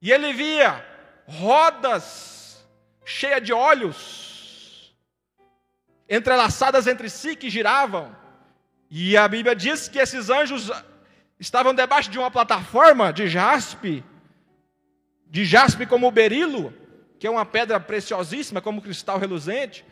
E 0.02 0.10
ele 0.10 0.32
via 0.32 0.82
rodas 1.28 2.66
cheias 3.04 3.44
de 3.44 3.52
olhos, 3.52 4.96
entrelaçadas 6.08 6.88
entre 6.88 7.10
si 7.10 7.36
que 7.36 7.50
giravam. 7.50 8.16
E 8.90 9.18
a 9.18 9.28
Bíblia 9.28 9.54
diz 9.54 9.90
que 9.90 10.00
esses 10.00 10.30
anjos 10.30 10.72
estavam 11.38 11.74
debaixo 11.74 12.10
de 12.10 12.18
uma 12.18 12.32
plataforma 12.32 13.12
de 13.12 13.28
jaspe, 13.28 14.02
de 15.28 15.44
jaspe 15.44 15.86
como 15.86 16.10
berilo, 16.10 16.74
que 17.20 17.28
é 17.28 17.30
uma 17.30 17.46
pedra 17.46 17.82
preciosíssima, 17.82 18.62
como 18.62 18.82
cristal 18.82 19.20
reluzente. 19.20 19.84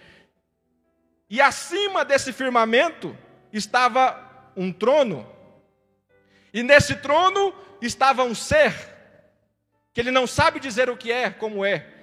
E 1.29 1.41
acima 1.41 2.05
desse 2.05 2.31
firmamento 2.31 3.15
estava 3.51 4.51
um 4.55 4.71
trono. 4.71 5.29
E 6.53 6.63
nesse 6.63 6.95
trono 6.95 7.53
estava 7.81 8.23
um 8.23 8.33
ser, 8.33 8.73
que 9.93 10.01
ele 10.01 10.11
não 10.11 10.25
sabe 10.25 10.59
dizer 10.59 10.89
o 10.89 10.97
que 10.97 11.11
é, 11.11 11.29
como 11.29 11.65
é. 11.65 11.93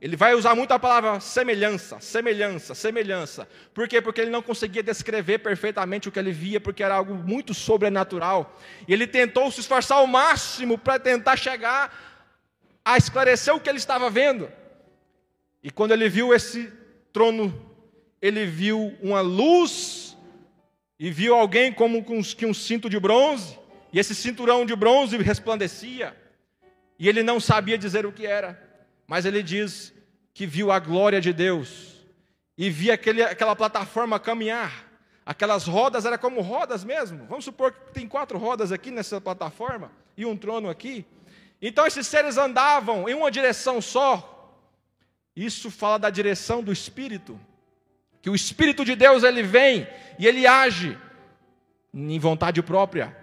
Ele 0.00 0.16
vai 0.16 0.32
usar 0.34 0.54
muito 0.54 0.70
a 0.70 0.78
palavra 0.78 1.18
semelhança, 1.18 1.98
semelhança, 1.98 2.72
semelhança. 2.72 3.48
Por 3.74 3.88
quê? 3.88 4.00
Porque 4.00 4.20
ele 4.20 4.30
não 4.30 4.40
conseguia 4.40 4.82
descrever 4.82 5.38
perfeitamente 5.38 6.08
o 6.08 6.12
que 6.12 6.18
ele 6.20 6.30
via, 6.30 6.60
porque 6.60 6.84
era 6.84 6.94
algo 6.94 7.14
muito 7.14 7.52
sobrenatural. 7.52 8.56
E 8.86 8.92
ele 8.92 9.08
tentou 9.08 9.50
se 9.50 9.60
esforçar 9.60 9.98
ao 9.98 10.06
máximo 10.06 10.78
para 10.78 11.00
tentar 11.00 11.36
chegar 11.36 11.92
a 12.84 12.96
esclarecer 12.96 13.52
o 13.52 13.60
que 13.60 13.68
ele 13.68 13.78
estava 13.78 14.08
vendo. 14.08 14.48
E 15.64 15.70
quando 15.70 15.90
ele 15.90 16.08
viu 16.08 16.32
esse 16.32 16.72
trono 17.12 17.67
ele 18.20 18.46
viu 18.46 18.96
uma 19.00 19.20
luz 19.20 20.16
e 20.98 21.10
viu 21.10 21.34
alguém 21.34 21.72
como 21.72 22.02
com 22.04 22.18
um 22.18 22.54
cinto 22.54 22.90
de 22.90 22.98
bronze, 22.98 23.58
e 23.92 23.98
esse 23.98 24.14
cinturão 24.14 24.66
de 24.66 24.74
bronze 24.74 25.16
resplandecia, 25.18 26.16
e 26.98 27.08
ele 27.08 27.22
não 27.22 27.38
sabia 27.38 27.78
dizer 27.78 28.04
o 28.04 28.12
que 28.12 28.26
era, 28.26 28.60
mas 29.06 29.24
ele 29.24 29.42
diz 29.42 29.94
que 30.34 30.46
viu 30.46 30.72
a 30.72 30.78
glória 30.78 31.20
de 31.20 31.32
Deus, 31.32 32.04
e 32.56 32.68
via 32.68 32.94
aquele, 32.94 33.22
aquela 33.22 33.54
plataforma 33.54 34.18
caminhar, 34.18 34.86
aquelas 35.24 35.66
rodas 35.66 36.04
eram 36.04 36.18
como 36.18 36.40
rodas 36.40 36.82
mesmo, 36.82 37.26
vamos 37.26 37.44
supor 37.44 37.72
que 37.72 37.92
tem 37.92 38.08
quatro 38.08 38.36
rodas 38.36 38.72
aqui 38.72 38.90
nessa 38.90 39.20
plataforma, 39.20 39.92
e 40.16 40.26
um 40.26 40.36
trono 40.36 40.68
aqui, 40.68 41.06
então 41.62 41.86
esses 41.86 42.08
seres 42.08 42.36
andavam 42.36 43.08
em 43.08 43.14
uma 43.14 43.30
direção 43.30 43.80
só, 43.80 44.34
isso 45.36 45.70
fala 45.70 45.96
da 45.96 46.10
direção 46.10 46.60
do 46.60 46.72
Espírito, 46.72 47.38
que 48.20 48.30
o 48.30 48.34
Espírito 48.34 48.84
de 48.84 48.94
Deus 48.94 49.22
ele 49.22 49.42
vem 49.42 49.86
e 50.18 50.26
ele 50.26 50.46
age 50.46 50.98
em 51.94 52.18
vontade 52.18 52.62
própria. 52.62 53.16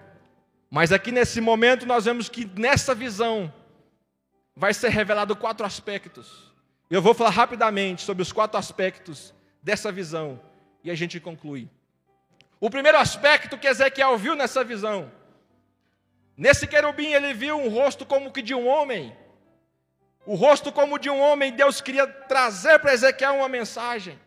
Mas 0.70 0.92
aqui 0.92 1.12
nesse 1.12 1.40
momento 1.40 1.86
nós 1.86 2.06
vemos 2.06 2.30
que 2.30 2.46
nessa 2.58 2.96
visão 2.96 3.54
vai 4.56 4.74
ser 4.74 4.90
revelado 4.90 5.36
quatro 5.36 5.66
aspectos. 5.66 6.52
Eu 6.90 7.02
vou 7.02 7.14
falar 7.14 7.32
rapidamente 7.32 8.02
sobre 8.02 8.22
os 8.22 8.32
quatro 8.32 8.58
aspectos 8.58 9.34
dessa 9.62 9.92
visão 9.92 10.40
e 10.84 10.92
a 10.92 10.96
gente 10.96 11.20
conclui. 11.20 11.70
O 12.60 12.70
primeiro 12.70 12.98
aspecto 12.98 13.58
que 13.58 13.68
Ezequiel 13.68 14.18
viu 14.18 14.36
nessa 14.36 14.64
visão, 14.64 15.12
nesse 16.38 16.68
querubim 16.68 17.08
ele 17.08 17.34
viu 17.34 17.58
um 17.58 17.70
rosto 17.70 18.06
como 18.06 18.32
que 18.32 18.42
de 18.42 18.54
um 18.54 18.68
homem. 18.68 19.16
O 20.26 20.36
rosto 20.36 20.72
como 20.72 20.98
de 20.98 21.10
um 21.10 21.20
homem, 21.20 21.52
Deus 21.52 21.82
queria 21.82 22.08
trazer 22.08 22.80
para 22.80 22.94
Ezequiel 22.94 23.36
uma 23.36 23.50
mensagem. 23.50 24.20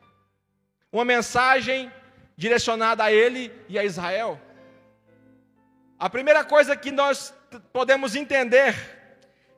Uma 0.93 1.05
mensagem 1.05 1.93
direcionada 2.37 3.05
a 3.05 3.13
ele 3.13 3.53
e 3.69 3.79
a 3.79 3.85
Israel. 3.85 4.41
A 5.99 6.09
primeira 6.09 6.45
coisa 6.45 6.77
que 6.77 6.91
nós 6.91 7.35
podemos 7.73 8.15
entender 8.15 8.75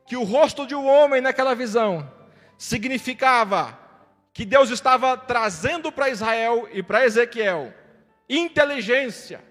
que 0.05 0.17
o 0.17 0.23
rosto 0.23 0.65
de 0.65 0.75
um 0.75 0.87
homem 0.87 1.21
naquela 1.21 1.53
visão 1.53 2.11
significava 2.57 3.77
que 4.33 4.45
Deus 4.45 4.69
estava 4.69 5.17
trazendo 5.17 5.91
para 5.91 6.09
Israel 6.09 6.67
e 6.71 6.83
para 6.83 7.05
Ezequiel 7.05 7.73
inteligência. 8.27 9.43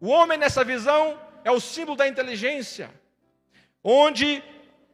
O 0.00 0.08
homem 0.08 0.38
nessa 0.38 0.64
visão 0.64 1.20
é 1.44 1.50
o 1.50 1.60
símbolo 1.60 1.96
da 1.96 2.08
inteligência, 2.08 2.90
onde 3.84 4.42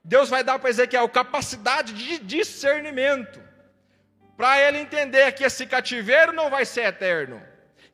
Deus 0.03 0.29
vai 0.29 0.43
dar 0.43 0.59
para 0.59 0.71
Ezequiel 0.71 1.09
capacidade 1.09 1.93
de 1.93 2.19
discernimento 2.19 3.44
para 4.37 4.61
ele 4.61 4.79
entender 4.79 5.33
que 5.33 5.45
esse 5.45 5.67
cativeiro 5.67 6.33
não 6.33 6.51
vai 6.51 6.65
ser 6.65 6.87
eterno, 6.87 7.43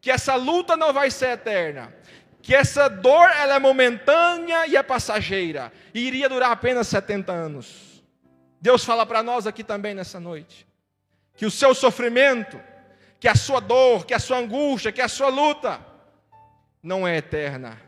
que 0.01 0.11
essa 0.11 0.35
luta 0.35 0.77
não 0.77 0.93
vai 0.93 1.11
ser 1.11 1.31
eterna, 1.31 1.93
que 2.41 2.55
essa 2.55 2.89
dor 2.89 3.31
ela 3.31 3.57
é 3.57 3.59
momentânea 3.59 4.67
e 4.67 4.77
é 4.77 4.83
passageira, 4.83 5.73
e 5.93 6.01
iria 6.01 6.29
durar 6.29 6.51
apenas 6.51 6.89
70 6.89 7.33
anos. 7.33 8.03
Deus 8.61 8.85
fala 8.85 9.05
para 9.05 9.23
nós 9.23 9.47
aqui 9.47 9.63
também 9.63 9.95
nessa 9.95 10.19
noite, 10.19 10.67
que 11.37 11.45
o 11.45 11.51
seu 11.51 11.75
sofrimento, 11.75 12.61
que 13.19 13.29
a 13.29 13.35
sua 13.35 13.61
dor, 13.61 14.07
que 14.07 14.15
a 14.15 14.19
sua 14.19 14.39
angústia, 14.39 14.93
que 14.93 15.01
a 15.01 15.09
sua 15.09 15.29
luta, 15.29 15.81
não 16.83 17.07
é 17.07 17.19
eterna, 17.19 17.79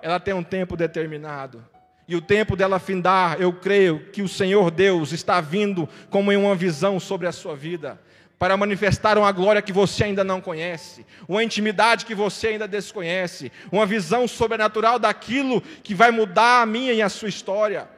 ela 0.00 0.20
tem 0.20 0.34
um 0.34 0.42
tempo 0.44 0.76
determinado 0.76 1.71
e 2.12 2.14
o 2.14 2.20
tempo 2.20 2.54
dela 2.54 2.78
findar, 2.78 3.40
eu 3.40 3.54
creio 3.54 3.98
que 4.12 4.20
o 4.20 4.28
Senhor 4.28 4.70
Deus 4.70 5.12
está 5.12 5.40
vindo 5.40 5.88
como 6.10 6.30
em 6.30 6.36
uma 6.36 6.54
visão 6.54 7.00
sobre 7.00 7.26
a 7.26 7.32
sua 7.32 7.56
vida, 7.56 7.98
para 8.38 8.54
manifestar 8.54 9.16
uma 9.16 9.32
glória 9.32 9.62
que 9.62 9.72
você 9.72 10.04
ainda 10.04 10.22
não 10.22 10.38
conhece, 10.38 11.06
uma 11.26 11.42
intimidade 11.42 12.04
que 12.04 12.14
você 12.14 12.48
ainda 12.48 12.68
desconhece, 12.68 13.50
uma 13.72 13.86
visão 13.86 14.28
sobrenatural 14.28 14.98
daquilo 14.98 15.62
que 15.82 15.94
vai 15.94 16.10
mudar 16.10 16.60
a 16.60 16.66
minha 16.66 16.92
e 16.92 17.00
a 17.00 17.08
sua 17.08 17.30
história. 17.30 17.88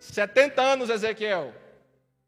70 0.00 0.60
anos, 0.60 0.90
Ezequiel. 0.90 1.54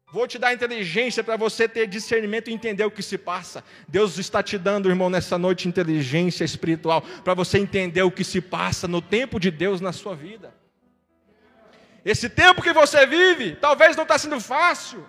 Vou 0.09 0.25
te 0.25 0.39
dar 0.39 0.53
inteligência 0.53 1.21
para 1.21 1.35
você 1.35 1.67
ter 1.67 1.85
discernimento 1.85 2.49
e 2.49 2.53
entender 2.53 2.85
o 2.85 2.91
que 2.91 3.03
se 3.03 3.17
passa. 3.17 3.61
Deus 3.89 4.17
está 4.17 4.41
te 4.41 4.57
dando, 4.57 4.87
irmão, 4.87 5.09
nessa 5.09 5.37
noite 5.37 5.67
inteligência 5.67 6.45
espiritual 6.45 7.01
para 7.25 7.33
você 7.33 7.57
entender 7.57 8.03
o 8.03 8.11
que 8.11 8.23
se 8.23 8.39
passa 8.39 8.87
no 8.87 9.01
tempo 9.01 9.37
de 9.37 9.51
Deus 9.51 9.81
na 9.81 9.91
sua 9.91 10.15
vida. 10.15 10.60
Esse 12.03 12.29
tempo 12.29 12.61
que 12.61 12.73
você 12.73 13.05
vive, 13.05 13.55
talvez 13.55 13.95
não 13.95 14.03
está 14.03 14.17
sendo 14.17 14.39
fácil. 14.39 15.05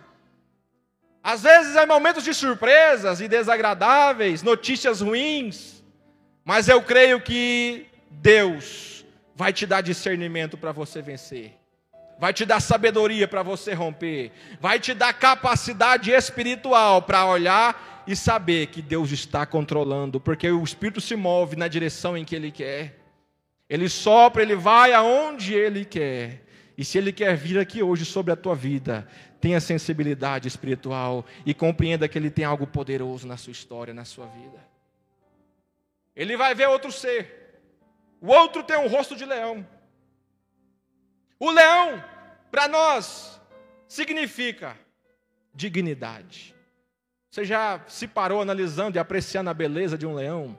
Às 1.22 1.42
vezes 1.42 1.76
é 1.76 1.86
momentos 1.86 2.24
de 2.24 2.34
surpresas 2.34 3.20
e 3.20 3.28
desagradáveis, 3.28 4.42
notícias 4.42 5.00
ruins. 5.00 5.82
Mas 6.44 6.68
eu 6.68 6.82
creio 6.82 7.20
que 7.20 7.86
Deus 8.10 9.04
vai 9.34 9.52
te 9.52 9.66
dar 9.66 9.80
discernimento 9.80 10.58
para 10.58 10.72
você 10.72 11.00
vencer. 11.00 11.52
Vai 12.18 12.32
te 12.32 12.44
dar 12.44 12.60
sabedoria 12.60 13.26
para 13.26 13.42
você 13.42 13.72
romper. 13.72 14.32
Vai 14.60 14.78
te 14.78 14.94
dar 14.94 15.12
capacidade 15.12 16.10
espiritual 16.10 17.02
para 17.02 17.24
olhar 17.24 18.04
e 18.06 18.14
saber 18.14 18.66
que 18.66 18.82
Deus 18.82 19.10
está 19.12 19.46
controlando, 19.46 20.20
porque 20.20 20.50
o 20.50 20.62
Espírito 20.62 21.00
se 21.00 21.16
move 21.16 21.56
na 21.56 21.68
direção 21.68 22.16
em 22.16 22.24
que 22.24 22.34
Ele 22.34 22.50
quer. 22.50 22.98
Ele 23.72 23.88
sopra, 23.88 24.42
ele 24.42 24.54
vai 24.54 24.92
aonde 24.92 25.54
ele 25.54 25.86
quer. 25.86 26.42
E 26.76 26.84
se 26.84 26.98
Ele 26.98 27.12
quer 27.12 27.36
vir 27.36 27.58
aqui 27.58 27.82
hoje 27.82 28.04
sobre 28.04 28.32
a 28.32 28.36
tua 28.36 28.54
vida, 28.54 29.06
tenha 29.40 29.60
sensibilidade 29.60 30.48
espiritual 30.48 31.24
e 31.44 31.52
compreenda 31.52 32.08
que 32.08 32.18
Ele 32.18 32.30
tem 32.30 32.44
algo 32.44 32.66
poderoso 32.66 33.26
na 33.26 33.36
sua 33.36 33.52
história, 33.52 33.92
na 33.92 34.04
sua 34.04 34.26
vida. 34.26 34.58
ele 36.14 36.36
vai 36.36 36.54
ver 36.54 36.68
outro 36.68 36.92
ser. 36.92 37.60
O 38.20 38.28
outro 38.28 38.62
tem 38.62 38.76
um 38.76 38.86
rosto 38.86 39.16
de 39.16 39.24
leão. 39.24 39.66
O 41.38 41.50
leão, 41.50 42.02
para 42.50 42.68
nós, 42.68 43.40
significa 43.88 44.78
dignidade. 45.54 46.54
Você 47.30 47.44
já 47.44 47.80
se 47.88 48.06
parou 48.06 48.40
analisando 48.40 48.96
e 48.96 49.00
apreciando 49.00 49.50
a 49.50 49.54
beleza 49.54 49.98
de 49.98 50.06
um 50.06 50.14
leão? 50.14 50.56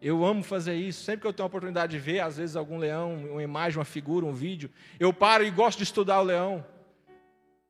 Eu 0.00 0.24
amo 0.24 0.42
fazer 0.42 0.74
isso. 0.74 1.02
Sempre 1.02 1.22
que 1.22 1.26
eu 1.26 1.32
tenho 1.32 1.44
a 1.44 1.48
oportunidade 1.48 1.92
de 1.92 1.98
ver, 1.98 2.20
às 2.20 2.36
vezes, 2.36 2.56
algum 2.56 2.78
leão, 2.78 3.14
uma 3.32 3.42
imagem, 3.42 3.78
uma 3.78 3.84
figura, 3.84 4.26
um 4.26 4.32
vídeo, 4.32 4.70
eu 5.00 5.12
paro 5.12 5.44
e 5.44 5.50
gosto 5.50 5.78
de 5.78 5.84
estudar 5.84 6.20
o 6.20 6.24
leão. 6.24 6.64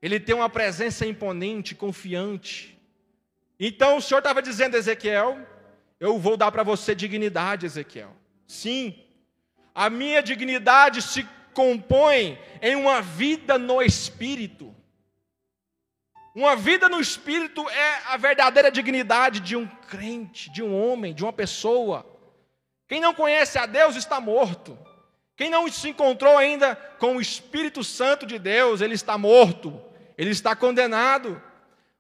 Ele 0.03 0.21
tem 0.21 0.35
uma 0.35 0.51
presença 0.51 1.07
imponente, 1.07 1.75
confiante. 1.75 2.79
Então 3.59 3.97
o 3.97 4.03
Senhor 4.03 4.19
estava 4.19 4.43
dizendo, 4.43 4.77
Ezequiel, 4.77 5.39
eu 5.99 6.19
vou 6.19 6.37
dar 6.37 6.53
para 6.53 6.63
você 6.63 6.95
dignidade, 6.95 7.65
Ezequiel. 7.65 8.15
Sim, 8.47 8.95
a 9.75 9.89
minha 9.89 10.23
dignidade 10.23 11.01
se 11.01 11.27
compõe 11.55 12.39
em 12.61 12.77
uma 12.77 13.01
vida 13.01 13.57
no 13.57 13.81
Espírito. 13.81 14.75
Uma 16.35 16.57
vida 16.57 16.89
no 16.89 17.01
Espírito 17.01 17.67
é 17.71 18.03
a 18.07 18.17
verdadeira 18.17 18.71
dignidade 18.71 19.41
de 19.41 19.57
um 19.57 19.67
crente, 19.67 20.51
de 20.51 20.63
um 20.63 20.75
homem, 20.75 21.15
de 21.15 21.23
uma 21.23 21.33
pessoa. 21.33 22.05
Quem 22.87 23.01
não 23.01 23.15
conhece 23.15 23.59
a 23.59 23.67
Deus 23.67 23.97
está 23.97 24.21
morto. 24.21 24.79
Quem 25.37 25.51
não 25.51 25.71
se 25.71 25.89
encontrou 25.89 26.37
ainda 26.37 26.77
com 26.99 27.17
o 27.17 27.21
Espírito 27.21 27.83
Santo 27.83 28.25
de 28.25 28.39
Deus, 28.39 28.81
ele 28.81 28.95
está 28.95 29.19
morto, 29.19 29.81
ele 30.17 30.31
está 30.31 30.55
condenado. 30.55 31.41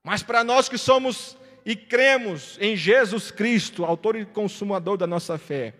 Mas 0.02 0.22
para 0.22 0.44
nós 0.44 0.68
que 0.68 0.78
somos 0.78 1.36
e 1.64 1.74
cremos 1.74 2.58
em 2.60 2.76
Jesus 2.76 3.30
Cristo, 3.30 3.84
autor 3.84 4.16
e 4.16 4.24
consumador 4.24 4.96
da 4.96 5.06
nossa 5.06 5.38
fé, 5.38 5.74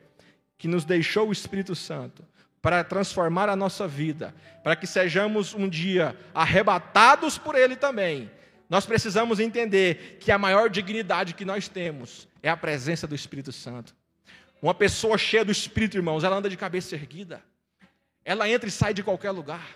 que 0.56 0.66
nos 0.66 0.84
deixou 0.84 1.28
o 1.28 1.32
Espírito 1.32 1.74
Santo 1.74 2.24
para 2.60 2.82
transformar 2.82 3.50
a 3.50 3.54
nossa 3.54 3.86
vida, 3.86 4.34
para 4.62 4.74
que 4.74 4.86
sejamos 4.86 5.52
um 5.52 5.68
dia 5.68 6.16
arrebatados 6.34 7.36
por 7.36 7.54
Ele 7.54 7.76
também, 7.76 8.30
nós 8.70 8.86
precisamos 8.86 9.38
entender 9.38 10.16
que 10.18 10.32
a 10.32 10.38
maior 10.38 10.70
dignidade 10.70 11.34
que 11.34 11.44
nós 11.44 11.68
temos 11.68 12.26
é 12.42 12.48
a 12.48 12.56
presença 12.56 13.06
do 13.06 13.14
Espírito 13.14 13.52
Santo. 13.52 13.94
Uma 14.64 14.72
pessoa 14.72 15.18
cheia 15.18 15.44
do 15.44 15.53
Espírito, 15.53 15.98
irmãos, 15.98 16.24
ela 16.24 16.37
anda 16.37 16.48
de 16.48 16.57
cabeça 16.57 16.94
erguida, 16.94 17.44
ela 18.24 18.48
entra 18.48 18.66
e 18.66 18.72
sai 18.72 18.94
de 18.94 19.03
qualquer 19.03 19.31
lugar, 19.31 19.68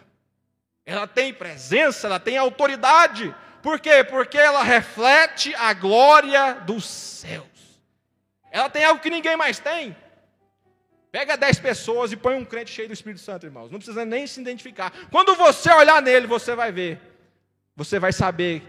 ela 0.87 1.07
tem 1.07 1.31
presença, 1.31 2.07
ela 2.07 2.19
tem 2.19 2.39
autoridade, 2.39 3.37
por 3.63 3.79
quê? 3.79 4.03
Porque 4.03 4.39
ela 4.39 4.63
reflete 4.63 5.55
a 5.57 5.75
glória 5.75 6.55
dos 6.55 6.87
céus. 6.87 7.45
Ela 8.51 8.71
tem 8.71 8.83
algo 8.83 9.03
que 9.03 9.11
ninguém 9.11 9.37
mais 9.37 9.59
tem. 9.59 9.95
Pega 11.13 11.37
dez 11.37 11.59
pessoas 11.59 12.11
e 12.11 12.17
põe 12.17 12.37
um 12.37 12.45
crente 12.47 12.71
cheio 12.71 12.89
do 12.89 12.95
Espírito 12.95 13.21
Santo, 13.21 13.45
irmãos. 13.45 13.71
Não 13.71 13.79
precisa 13.79 14.07
nem 14.07 14.27
se 14.27 14.41
identificar. 14.41 14.91
Quando 15.11 15.35
você 15.35 15.71
olhar 15.71 16.01
nele, 16.01 16.27
você 16.27 16.55
vai 16.55 16.73
ver. 16.73 16.99
Você 17.77 17.99
vai 17.99 18.11
saber 18.15 18.63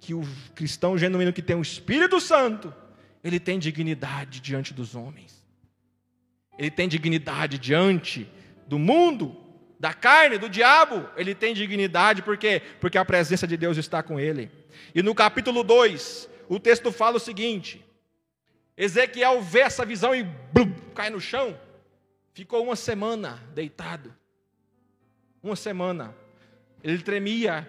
que 0.00 0.14
o 0.14 0.22
cristão 0.54 0.96
genuíno 0.96 1.34
que 1.34 1.42
tem 1.42 1.54
o 1.54 1.60
Espírito 1.60 2.18
Santo, 2.18 2.74
ele 3.22 3.38
tem 3.38 3.58
dignidade 3.58 4.40
diante 4.40 4.72
dos 4.72 4.94
homens. 4.94 5.35
Ele 6.58 6.70
tem 6.70 6.88
dignidade 6.88 7.58
diante 7.58 8.28
do 8.66 8.78
mundo 8.78 9.36
da 9.78 9.92
carne, 9.92 10.38
do 10.38 10.48
diabo, 10.48 11.06
ele 11.16 11.34
tem 11.34 11.52
dignidade, 11.54 12.22
por 12.22 12.36
quê? 12.36 12.62
Porque 12.80 12.96
a 12.96 13.04
presença 13.04 13.46
de 13.46 13.56
Deus 13.56 13.76
está 13.76 14.02
com 14.02 14.18
ele. 14.18 14.50
E 14.94 15.02
no 15.02 15.14
capítulo 15.14 15.62
2, 15.62 16.28
o 16.48 16.58
texto 16.58 16.90
fala 16.90 17.16
o 17.16 17.20
seguinte: 17.20 17.84
Ezequiel 18.76 19.42
vê 19.42 19.60
essa 19.60 19.84
visão 19.84 20.14
e 20.14 20.22
blum, 20.22 20.72
cai 20.94 21.10
no 21.10 21.20
chão, 21.20 21.58
ficou 22.32 22.64
uma 22.64 22.76
semana 22.76 23.42
deitado. 23.54 24.14
Uma 25.42 25.56
semana. 25.56 26.14
Ele 26.82 27.02
tremia 27.02 27.68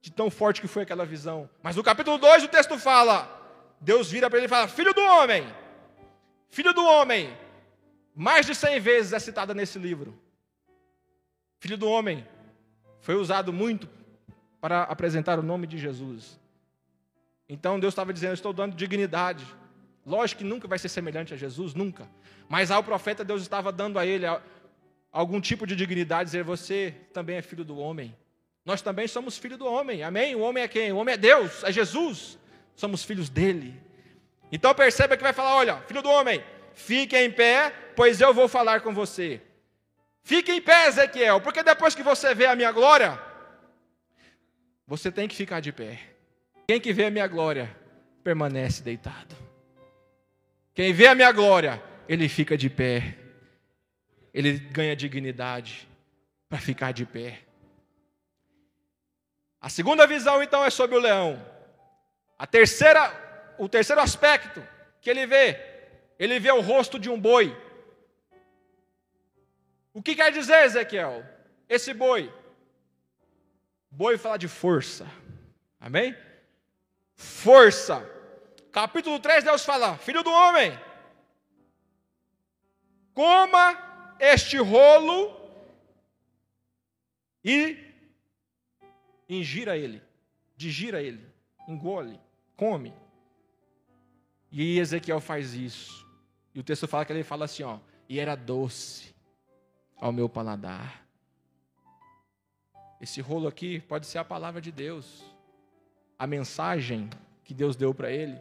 de 0.00 0.10
tão 0.10 0.30
forte 0.30 0.60
que 0.60 0.68
foi 0.68 0.82
aquela 0.82 1.06
visão. 1.06 1.48
Mas 1.62 1.76
no 1.76 1.82
capítulo 1.82 2.18
2 2.18 2.44
o 2.44 2.48
texto 2.48 2.78
fala: 2.78 3.34
Deus 3.80 4.10
vira 4.10 4.28
para 4.28 4.38
ele 4.38 4.46
e 4.46 4.50
fala: 4.50 4.68
Filho 4.68 4.92
do 4.92 5.02
homem, 5.02 5.46
filho 6.48 6.72
do 6.72 6.84
homem, 6.84 7.32
mais 8.20 8.44
de 8.44 8.52
cem 8.52 8.80
vezes 8.80 9.12
é 9.12 9.18
citada 9.20 9.54
nesse 9.54 9.78
livro. 9.78 10.12
Filho 11.60 11.78
do 11.78 11.88
homem, 11.88 12.26
foi 13.00 13.14
usado 13.14 13.52
muito 13.52 13.88
para 14.60 14.82
apresentar 14.82 15.38
o 15.38 15.42
nome 15.42 15.68
de 15.68 15.78
Jesus. 15.78 16.36
Então 17.48 17.78
Deus 17.78 17.92
estava 17.92 18.12
dizendo: 18.12 18.34
Estou 18.34 18.52
dando 18.52 18.74
dignidade. 18.74 19.46
Lógico 20.04 20.40
que 20.40 20.44
nunca 20.44 20.66
vai 20.66 20.80
ser 20.80 20.88
semelhante 20.88 21.32
a 21.32 21.36
Jesus, 21.36 21.74
nunca. 21.74 22.08
Mas 22.48 22.72
ao 22.72 22.82
profeta 22.82 23.24
Deus 23.24 23.40
estava 23.40 23.70
dando 23.70 24.00
a 24.00 24.04
ele 24.04 24.26
algum 25.12 25.40
tipo 25.40 25.64
de 25.64 25.76
dignidade, 25.76 26.24
dizer: 26.24 26.42
Você 26.42 26.92
também 27.12 27.36
é 27.36 27.42
filho 27.42 27.64
do 27.64 27.78
homem. 27.78 28.16
Nós 28.64 28.82
também 28.82 29.06
somos 29.06 29.38
filhos 29.38 29.58
do 29.58 29.66
homem, 29.66 30.02
amém? 30.02 30.34
O 30.34 30.40
homem 30.40 30.64
é 30.64 30.66
quem? 30.66 30.90
O 30.90 30.96
homem 30.96 31.14
é 31.14 31.16
Deus, 31.16 31.62
é 31.62 31.70
Jesus. 31.70 32.36
Somos 32.74 33.04
filhos 33.04 33.28
dele. 33.28 33.80
Então 34.50 34.74
perceba 34.74 35.16
que 35.16 35.22
vai 35.22 35.32
falar: 35.32 35.54
Olha, 35.54 35.76
filho 35.82 36.02
do 36.02 36.10
homem, 36.10 36.42
fique 36.78 37.16
em 37.16 37.30
pé, 37.30 37.70
pois 37.94 38.20
eu 38.20 38.32
vou 38.32 38.48
falar 38.48 38.80
com 38.80 38.94
você. 38.94 39.42
Fique 40.22 40.52
em 40.52 40.60
pé, 40.60 40.86
Ezequiel, 40.86 41.40
porque 41.40 41.62
depois 41.62 41.94
que 41.94 42.02
você 42.02 42.34
vê 42.34 42.46
a 42.46 42.54
minha 42.54 42.70
glória, 42.70 43.20
você 44.86 45.10
tem 45.10 45.26
que 45.26 45.34
ficar 45.34 45.60
de 45.60 45.72
pé. 45.72 46.00
Quem 46.66 46.80
que 46.80 46.92
vê 46.92 47.06
a 47.06 47.10
minha 47.10 47.26
glória, 47.26 47.74
permanece 48.22 48.82
deitado. 48.82 49.34
Quem 50.74 50.92
vê 50.92 51.08
a 51.08 51.14
minha 51.14 51.32
glória, 51.32 51.82
ele 52.08 52.28
fica 52.28 52.56
de 52.56 52.70
pé. 52.70 53.16
Ele 54.32 54.58
ganha 54.58 54.94
dignidade 54.94 55.88
para 56.48 56.58
ficar 56.58 56.92
de 56.92 57.04
pé. 57.04 57.40
A 59.60 59.68
segunda 59.68 60.06
visão, 60.06 60.42
então, 60.42 60.64
é 60.64 60.70
sobre 60.70 60.96
o 60.96 61.00
leão. 61.00 61.44
A 62.38 62.46
terceira, 62.46 63.12
o 63.58 63.68
terceiro 63.68 64.00
aspecto 64.00 64.62
que 65.00 65.10
ele 65.10 65.26
vê, 65.26 65.77
ele 66.18 66.40
vê 66.40 66.50
o 66.50 66.60
rosto 66.60 66.98
de 66.98 67.08
um 67.08 67.20
boi. 67.20 67.56
O 69.94 70.02
que 70.02 70.16
quer 70.16 70.32
dizer, 70.32 70.64
Ezequiel? 70.64 71.24
Esse 71.68 71.94
boi. 71.94 72.32
Boi 73.90 74.18
fala 74.18 74.36
de 74.36 74.48
força. 74.48 75.06
Amém? 75.80 76.16
Força. 77.14 78.04
Capítulo 78.72 79.18
3, 79.18 79.44
Deus 79.44 79.64
fala: 79.64 79.96
Filho 79.98 80.22
do 80.22 80.30
homem, 80.30 80.78
coma 83.14 84.16
este 84.20 84.56
rolo 84.58 85.36
e 87.44 87.76
ingira 89.28 89.76
ele, 89.76 90.02
digira 90.56 91.02
ele, 91.02 91.24
engole, 91.66 92.20
come. 92.56 92.94
E 94.50 94.78
Ezequiel 94.78 95.20
faz 95.20 95.54
isso. 95.54 96.07
E 96.58 96.60
o 96.60 96.64
texto 96.64 96.88
fala 96.88 97.04
que 97.04 97.12
ele 97.12 97.22
fala 97.22 97.44
assim, 97.44 97.62
ó, 97.62 97.78
e 98.08 98.18
era 98.18 98.34
doce 98.34 99.14
ao 99.96 100.10
meu 100.10 100.28
paladar. 100.28 101.06
Esse 103.00 103.20
rolo 103.20 103.46
aqui 103.46 103.78
pode 103.78 104.08
ser 104.08 104.18
a 104.18 104.24
palavra 104.24 104.60
de 104.60 104.72
Deus, 104.72 105.22
a 106.18 106.26
mensagem 106.26 107.08
que 107.44 107.54
Deus 107.54 107.76
deu 107.76 107.94
para 107.94 108.10
ele, 108.10 108.36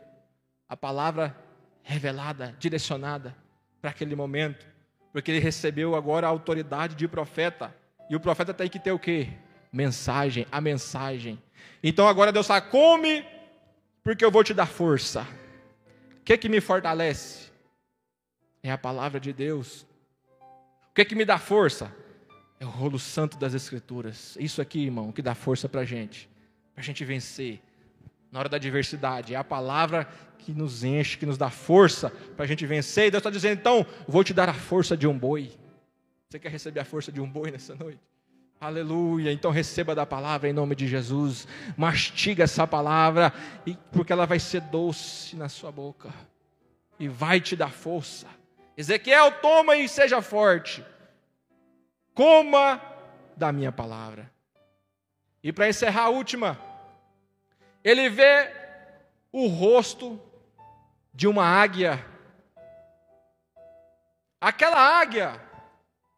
a 0.68 0.76
palavra 0.76 1.38
revelada, 1.84 2.56
direcionada 2.58 3.36
para 3.80 3.92
aquele 3.92 4.16
momento, 4.16 4.66
porque 5.14 5.30
ele 5.30 5.40
recebeu 5.40 5.94
agora 5.94 6.26
a 6.26 6.32
autoridade 6.32 6.96
de 6.96 7.08
profeta, 7.08 7.72
e 8.10 8.16
o 8.16 8.20
profeta 8.20 8.52
tem 8.52 8.68
que 8.68 8.80
ter 8.80 8.94
o 8.94 8.98
quê? 8.98 9.30
Mensagem, 9.72 10.48
a 10.52 10.60
mensagem. 10.60 11.40
Então 11.84 12.08
agora 12.08 12.32
Deus 12.32 12.48
fala: 12.48 12.62
come, 12.62 13.24
porque 14.04 14.26
eu 14.26 14.32
vou 14.32 14.44
te 14.44 14.56
dar 14.56 14.66
força. 14.66 15.22
O 16.20 16.24
que, 16.24 16.36
que 16.36 16.50
me 16.50 16.60
fortalece? 16.60 17.56
É 18.68 18.72
a 18.72 18.78
palavra 18.78 19.20
de 19.20 19.32
Deus 19.32 19.86
que, 20.98 21.06
que 21.06 21.16
me 21.16 21.26
dá 21.26 21.38
força? 21.38 21.94
É 22.60 22.66
o 22.66 22.70
rolo 22.70 22.98
santo 22.98 23.38
das 23.38 23.54
Escrituras. 23.54 24.36
Isso 24.40 24.60
aqui, 24.60 24.86
irmão, 24.86 25.12
que 25.12 25.22
dá 25.22 25.36
força 25.36 25.70
para 25.70 25.82
a 25.82 25.86
gente, 25.86 26.28
para 26.74 26.82
a 26.82 26.84
gente 26.84 27.06
vencer 27.06 27.62
na 28.32 28.40
hora 28.40 28.50
da 28.50 28.58
adversidade. 28.58 29.36
É 29.36 29.38
a 29.38 29.44
palavra 29.44 30.08
que 30.40 30.52
nos 30.52 30.84
enche, 30.84 31.16
que 31.16 31.26
nos 31.26 31.38
dá 31.38 31.52
força 31.52 32.10
para 32.36 32.46
a 32.46 32.48
gente 32.48 32.66
vencer. 32.66 33.08
E 33.08 33.12
Deus 33.12 33.20
está 33.20 33.30
dizendo, 33.30 33.60
então, 33.60 33.86
vou 34.08 34.24
te 34.24 34.34
dar 34.34 34.50
a 34.50 34.56
força 34.56 34.98
de 34.98 35.06
um 35.06 35.16
boi. 35.16 35.52
Você 36.28 36.40
quer 36.40 36.52
receber 36.52 36.80
a 36.80 36.86
força 36.86 37.12
de 37.12 37.22
um 37.22 37.30
boi 37.30 37.52
nessa 37.52 37.76
noite? 37.76 38.02
Aleluia. 38.60 39.32
Então 39.32 39.52
receba 39.52 39.94
da 39.94 40.06
palavra 40.06 40.50
em 40.50 40.54
nome 40.54 40.74
de 40.74 40.88
Jesus. 40.88 41.48
Mastiga 41.78 42.46
essa 42.46 42.66
palavra, 42.66 43.32
porque 43.92 44.12
ela 44.12 44.26
vai 44.26 44.40
ser 44.40 44.62
doce 44.62 45.36
na 45.36 45.48
sua 45.48 45.72
boca 45.72 46.12
e 47.00 47.08
vai 47.08 47.40
te 47.40 47.56
dar 47.56 47.72
força. 47.72 48.26
Ezequiel, 48.78 49.32
toma 49.42 49.76
e 49.76 49.90
seja 49.90 50.22
forte. 50.22 50.86
Coma 52.14 52.82
da 53.36 53.52
minha 53.52 53.72
palavra. 53.72 54.32
E 55.44 55.52
para 55.52 55.68
encerrar 55.68 56.04
a 56.04 56.10
última, 56.10 56.58
ele 57.84 58.08
vê 58.10 58.54
o 59.32 59.48
rosto 59.48 60.22
de 61.14 61.28
uma 61.28 61.44
águia 61.44 62.06
Aquela 64.40 64.80
águia 65.00 65.42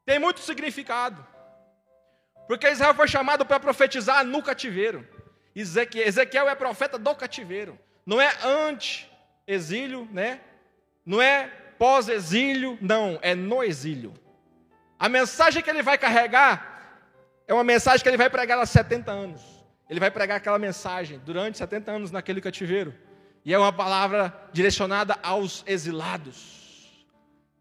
tem 0.06 0.20
muito 0.20 0.42
significado. 0.42 1.26
Porque 2.48 2.70
Israel 2.70 2.94
foi 2.94 3.08
chamado 3.08 3.46
para 3.46 3.60
profetizar 3.60 4.26
no 4.26 4.44
cativeiro. 4.44 5.08
Ezequiel 5.56 6.50
é 6.50 6.56
profeta 6.56 6.98
do 6.98 7.16
cativeiro. 7.16 7.80
Não 8.06 8.20
é 8.20 8.32
antes-exílio, 8.44 10.08
né? 10.12 10.42
Não 11.06 11.22
é 11.22 11.52
pós-exílio, 11.80 12.78
não, 12.80 13.18
é 13.22 13.34
no 13.34 13.64
exílio. 13.64 14.14
A 15.00 15.10
mensagem 15.10 15.64
que 15.64 15.70
ele 15.70 15.82
vai 15.82 15.98
carregar 15.98 17.02
é 17.48 17.54
uma 17.54 17.64
mensagem 17.64 18.04
que 18.04 18.10
ele 18.10 18.18
vai 18.18 18.30
pregar 18.30 18.60
há 18.60 18.66
70 18.66 19.10
anos. 19.10 19.42
Ele 19.90 20.00
vai 20.00 20.12
pregar 20.12 20.38
aquela 20.38 20.60
mensagem 20.60 21.20
durante 21.26 21.58
70 21.58 21.92
anos 21.92 22.12
naquele 22.12 22.42
cativeiro. 22.42 22.94
E 23.44 23.54
é 23.54 23.58
uma 23.58 23.74
palavra 23.74 24.32
direcionada 24.52 25.18
aos 25.24 25.64
exilados. 25.66 27.08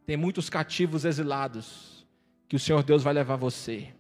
Tem 0.05 0.17
muitos 0.17 0.51
cativos 0.51 1.05
exilados 1.05 2.07
que 2.49 2.57
o 2.57 2.59
Senhor 2.59 2.83
Deus 2.83 3.03
vai 3.03 3.15
levar 3.15 3.37
você 3.37 3.95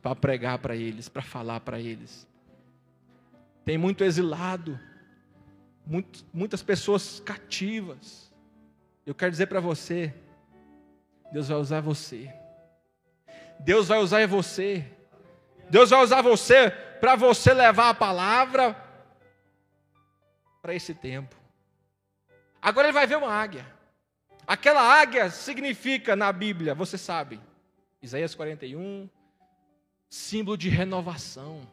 para 0.00 0.16
pregar 0.16 0.58
para 0.58 0.74
eles, 0.74 1.08
para 1.08 1.22
falar 1.22 1.60
para 1.60 1.78
eles. 1.78 2.26
Tem 3.64 3.76
muito 3.76 4.02
exilado, 4.04 4.78
muito, 5.84 6.24
muitas 6.32 6.62
pessoas 6.62 7.20
cativas. 7.20 8.25
Eu 9.06 9.14
quero 9.14 9.30
dizer 9.30 9.46
para 9.46 9.60
você, 9.60 10.12
Deus 11.32 11.46
vai 11.46 11.58
usar 11.58 11.80
você. 11.80 12.34
Deus 13.60 13.86
vai 13.86 14.00
usar 14.00 14.26
você. 14.26 14.84
Deus 15.70 15.90
vai 15.90 16.02
usar 16.02 16.22
você 16.22 16.70
para 17.00 17.14
você 17.14 17.54
levar 17.54 17.90
a 17.90 17.94
palavra 17.94 18.74
para 20.60 20.74
esse 20.74 20.92
tempo. 20.92 21.36
Agora 22.60 22.88
ele 22.88 22.94
vai 22.94 23.06
ver 23.06 23.16
uma 23.16 23.30
águia. 23.30 23.64
Aquela 24.44 24.82
águia 24.82 25.30
significa 25.30 26.16
na 26.16 26.32
Bíblia, 26.32 26.74
você 26.74 26.98
sabe, 26.98 27.40
Isaías 28.02 28.34
41, 28.34 29.08
símbolo 30.08 30.56
de 30.56 30.68
renovação. 30.68 31.68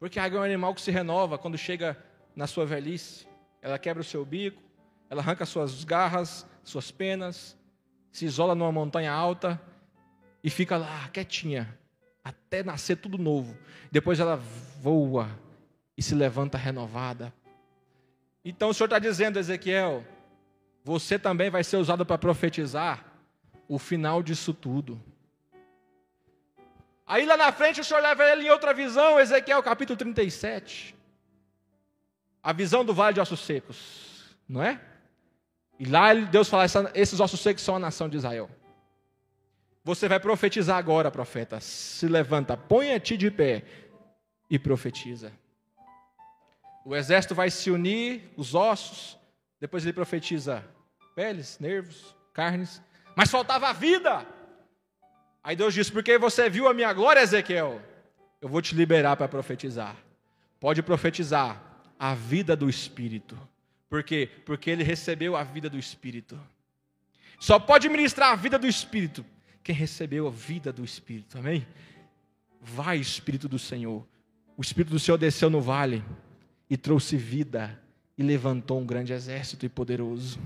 Porque 0.00 0.18
a 0.18 0.24
águia 0.24 0.38
é 0.38 0.40
um 0.40 0.44
animal 0.44 0.74
que 0.74 0.80
se 0.80 0.90
renova 0.90 1.38
quando 1.38 1.56
chega 1.56 1.96
na 2.34 2.48
sua 2.48 2.66
velhice. 2.66 3.28
Ela 3.62 3.78
quebra 3.78 4.00
o 4.00 4.04
seu 4.04 4.24
bico, 4.24 4.62
ela 5.10 5.20
arranca 5.20 5.44
suas 5.44 5.82
garras, 5.82 6.46
suas 6.62 6.92
penas, 6.92 7.58
se 8.12 8.24
isola 8.24 8.54
numa 8.54 8.70
montanha 8.70 9.12
alta 9.12 9.60
e 10.42 10.48
fica 10.48 10.76
lá 10.76 11.08
quietinha, 11.08 11.76
até 12.22 12.62
nascer 12.62 12.96
tudo 12.96 13.18
novo. 13.18 13.58
Depois 13.90 14.20
ela 14.20 14.36
voa 14.80 15.28
e 15.98 16.02
se 16.02 16.14
levanta 16.14 16.56
renovada. 16.56 17.34
Então 18.44 18.70
o 18.70 18.74
Senhor 18.74 18.86
está 18.86 19.00
dizendo, 19.00 19.38
Ezequiel, 19.38 20.04
você 20.84 21.18
também 21.18 21.50
vai 21.50 21.64
ser 21.64 21.76
usado 21.76 22.06
para 22.06 22.16
profetizar 22.16 23.04
o 23.68 23.80
final 23.80 24.22
disso 24.22 24.54
tudo. 24.54 25.02
Aí 27.04 27.26
lá 27.26 27.36
na 27.36 27.50
frente 27.50 27.80
o 27.80 27.84
Senhor 27.84 28.00
leva 28.00 28.24
ele 28.30 28.46
em 28.46 28.50
outra 28.50 28.72
visão, 28.72 29.18
Ezequiel 29.18 29.60
capítulo 29.60 29.96
37. 29.96 30.94
A 32.40 32.52
visão 32.52 32.84
do 32.84 32.94
vale 32.94 33.14
de 33.14 33.20
ossos 33.20 33.40
secos, 33.40 34.36
não 34.48 34.62
é? 34.62 34.80
E 35.80 35.86
lá 35.86 36.12
Deus 36.12 36.46
fala: 36.46 36.66
esses 36.94 37.18
ossos 37.20 37.40
secos 37.40 37.62
são 37.62 37.74
a 37.74 37.78
nação 37.78 38.06
de 38.06 38.18
Israel. 38.18 38.50
Você 39.82 40.06
vai 40.06 40.20
profetizar 40.20 40.76
agora, 40.76 41.10
profeta. 41.10 41.58
Se 41.58 42.06
levanta, 42.06 42.54
ponha-te 42.54 43.16
de 43.16 43.30
pé 43.30 43.64
e 44.50 44.58
profetiza. 44.58 45.32
O 46.84 46.94
exército 46.94 47.34
vai 47.34 47.50
se 47.50 47.70
unir, 47.70 48.30
os 48.36 48.54
ossos. 48.54 49.18
Depois 49.58 49.82
ele 49.82 49.94
profetiza 49.94 50.62
peles, 51.16 51.58
nervos, 51.58 52.14
carnes. 52.34 52.82
Mas 53.16 53.30
faltava 53.30 53.68
a 53.68 53.72
vida. 53.72 54.26
Aí 55.42 55.56
Deus 55.56 55.72
disse: 55.72 55.90
Porque 55.90 56.18
você 56.18 56.50
viu 56.50 56.68
a 56.68 56.74
minha 56.74 56.92
glória, 56.92 57.20
Ezequiel, 57.20 57.80
eu 58.38 58.50
vou 58.50 58.60
te 58.60 58.74
liberar 58.74 59.16
para 59.16 59.28
profetizar. 59.28 59.96
Pode 60.60 60.82
profetizar 60.82 61.58
a 61.98 62.14
vida 62.14 62.54
do 62.54 62.68
Espírito. 62.68 63.38
Por 63.90 64.04
quê? 64.04 64.30
Porque 64.46 64.70
ele 64.70 64.84
recebeu 64.84 65.36
a 65.36 65.42
vida 65.42 65.68
do 65.68 65.78
Espírito. 65.78 66.40
Só 67.40 67.58
pode 67.58 67.88
ministrar 67.88 68.32
a 68.32 68.36
vida 68.36 68.58
do 68.58 68.66
Espírito 68.66 69.26
quem 69.62 69.74
recebeu 69.74 70.26
a 70.26 70.30
vida 70.30 70.72
do 70.72 70.84
Espírito. 70.84 71.36
Amém? 71.36 71.66
Vai, 72.60 72.98
Espírito 72.98 73.48
do 73.48 73.58
Senhor. 73.58 74.06
O 74.56 74.62
Espírito 74.62 74.90
do 74.90 74.98
Senhor 74.98 75.18
desceu 75.18 75.50
no 75.50 75.60
vale 75.60 76.04
e 76.68 76.76
trouxe 76.76 77.16
vida 77.16 77.78
e 78.16 78.22
levantou 78.22 78.80
um 78.80 78.86
grande 78.86 79.12
exército 79.12 79.66
e 79.66 79.68
poderoso. 79.68 80.38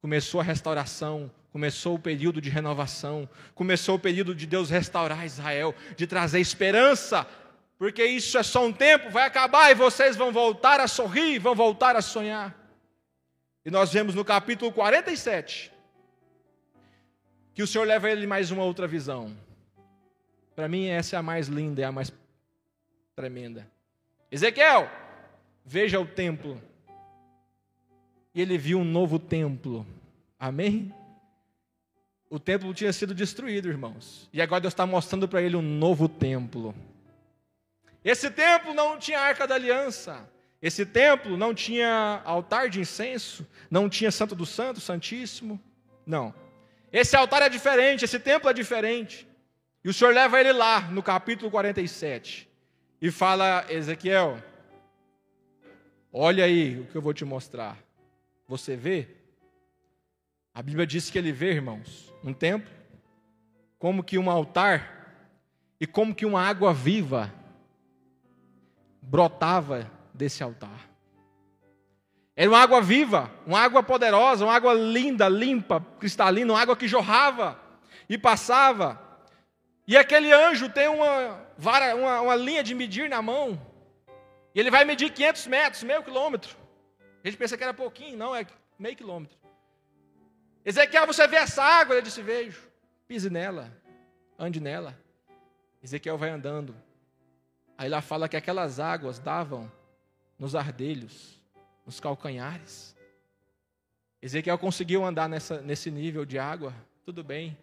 Começou 0.00 0.40
a 0.40 0.44
restauração, 0.44 1.30
Começou 1.52 1.96
o 1.96 1.98
período 1.98 2.40
de 2.40 2.48
renovação, 2.48 3.28
começou 3.54 3.96
o 3.96 3.98
período 3.98 4.34
de 4.34 4.46
Deus 4.46 4.70
restaurar 4.70 5.26
Israel, 5.26 5.74
de 5.98 6.06
trazer 6.06 6.40
esperança, 6.40 7.26
porque 7.82 8.06
isso 8.06 8.38
é 8.38 8.44
só 8.44 8.64
um 8.64 8.72
tempo, 8.72 9.10
vai 9.10 9.26
acabar 9.26 9.72
e 9.72 9.74
vocês 9.74 10.14
vão 10.14 10.30
voltar 10.30 10.78
a 10.78 10.86
sorrir, 10.86 11.40
vão 11.40 11.52
voltar 11.52 11.96
a 11.96 12.00
sonhar. 12.00 12.56
E 13.64 13.72
nós 13.72 13.92
vemos 13.92 14.14
no 14.14 14.24
capítulo 14.24 14.70
47 14.70 15.72
que 17.52 17.60
o 17.60 17.66
Senhor 17.66 17.84
leva 17.84 18.08
ele 18.08 18.24
mais 18.24 18.52
uma 18.52 18.62
outra 18.62 18.86
visão. 18.86 19.36
Para 20.54 20.68
mim, 20.68 20.86
essa 20.86 21.16
é 21.16 21.18
a 21.18 21.24
mais 21.24 21.48
linda, 21.48 21.82
é 21.82 21.84
a 21.84 21.90
mais 21.90 22.12
tremenda. 23.16 23.66
Ezequiel, 24.30 24.88
veja 25.66 25.98
o 25.98 26.06
templo. 26.06 26.62
E 28.32 28.40
ele 28.40 28.56
viu 28.58 28.78
um 28.78 28.84
novo 28.84 29.18
templo. 29.18 29.84
Amém? 30.38 30.94
O 32.30 32.38
templo 32.38 32.72
tinha 32.72 32.92
sido 32.92 33.12
destruído, 33.12 33.68
irmãos. 33.68 34.30
E 34.32 34.40
agora 34.40 34.60
Deus 34.60 34.72
está 34.72 34.86
mostrando 34.86 35.26
para 35.26 35.42
ele 35.42 35.56
um 35.56 35.62
novo 35.62 36.08
templo. 36.08 36.72
Esse 38.04 38.30
templo 38.30 38.74
não 38.74 38.98
tinha 38.98 39.20
arca 39.20 39.46
da 39.46 39.54
aliança. 39.54 40.28
Esse 40.60 40.84
templo 40.86 41.36
não 41.36 41.54
tinha 41.54 42.20
altar 42.24 42.68
de 42.68 42.80
incenso. 42.80 43.46
Não 43.70 43.88
tinha 43.88 44.10
Santo 44.10 44.34
do 44.34 44.46
Santo, 44.46 44.80
Santíssimo. 44.80 45.60
Não. 46.06 46.34
Esse 46.92 47.16
altar 47.16 47.42
é 47.42 47.48
diferente, 47.48 48.04
esse 48.04 48.18
templo 48.18 48.50
é 48.50 48.52
diferente. 48.52 49.26
E 49.84 49.88
o 49.88 49.94
Senhor 49.94 50.14
leva 50.14 50.38
ele 50.38 50.52
lá, 50.52 50.82
no 50.82 51.02
capítulo 51.02 51.50
47. 51.50 52.48
E 53.00 53.10
fala, 53.10 53.64
Ezequiel, 53.68 54.40
olha 56.12 56.44
aí 56.44 56.78
o 56.78 56.86
que 56.86 56.94
eu 56.94 57.02
vou 57.02 57.14
te 57.14 57.24
mostrar. 57.24 57.78
Você 58.46 58.76
vê? 58.76 59.08
A 60.54 60.62
Bíblia 60.62 60.86
diz 60.86 61.10
que 61.10 61.18
ele 61.18 61.32
vê, 61.32 61.52
irmãos, 61.52 62.12
um 62.22 62.32
templo, 62.32 62.70
como 63.78 64.04
que 64.04 64.18
um 64.18 64.30
altar 64.30 65.16
e 65.80 65.86
como 65.86 66.14
que 66.14 66.26
uma 66.26 66.42
água 66.42 66.74
viva 66.74 67.32
brotava 69.02 69.90
desse 70.14 70.42
altar. 70.42 70.88
Era 72.34 72.48
uma 72.48 72.60
água 72.60 72.80
viva, 72.80 73.30
uma 73.46 73.60
água 73.60 73.82
poderosa, 73.82 74.44
uma 74.44 74.54
água 74.54 74.72
linda, 74.72 75.28
limpa, 75.28 75.84
cristalina, 75.98 76.52
uma 76.52 76.60
água 76.60 76.76
que 76.76 76.88
jorrava 76.88 77.60
e 78.08 78.16
passava. 78.16 79.00
E 79.86 79.96
aquele 79.96 80.32
anjo 80.32 80.68
tem 80.70 80.88
uma, 80.88 81.44
vara, 81.58 81.94
uma, 81.94 82.20
uma 82.22 82.36
linha 82.36 82.62
de 82.62 82.74
medir 82.74 83.10
na 83.10 83.20
mão. 83.20 83.60
E 84.54 84.60
ele 84.60 84.70
vai 84.70 84.84
medir 84.84 85.12
500 85.12 85.46
metros, 85.46 85.82
meio 85.82 86.02
quilômetro. 86.02 86.56
A 87.22 87.28
gente 87.28 87.36
pensa 87.36 87.56
que 87.56 87.62
era 87.62 87.74
pouquinho, 87.74 88.16
não, 88.16 88.34
é 88.34 88.46
meio 88.78 88.96
quilômetro. 88.96 89.36
Ezequiel, 90.64 91.06
você 91.06 91.26
vê 91.26 91.36
essa 91.36 91.62
água? 91.62 91.96
Ele 91.96 92.02
disse: 92.02 92.22
Vejo. 92.22 92.70
Pise 93.06 93.28
nela, 93.28 93.70
ande 94.38 94.60
nela. 94.60 94.98
Ezequiel 95.82 96.16
vai 96.16 96.30
andando. 96.30 96.74
Aí 97.76 97.88
lá 97.88 98.00
fala 98.00 98.28
que 98.28 98.36
aquelas 98.36 98.78
águas 98.78 99.18
davam 99.18 99.70
nos 100.38 100.54
ardelhos, 100.54 101.40
nos 101.86 102.00
calcanhares. 102.00 102.96
Ezequiel 104.20 104.58
conseguiu 104.58 105.04
andar 105.04 105.28
nessa, 105.28 105.60
nesse 105.60 105.90
nível 105.90 106.24
de 106.24 106.38
água, 106.38 106.74
tudo 107.04 107.24
bem. 107.24 107.56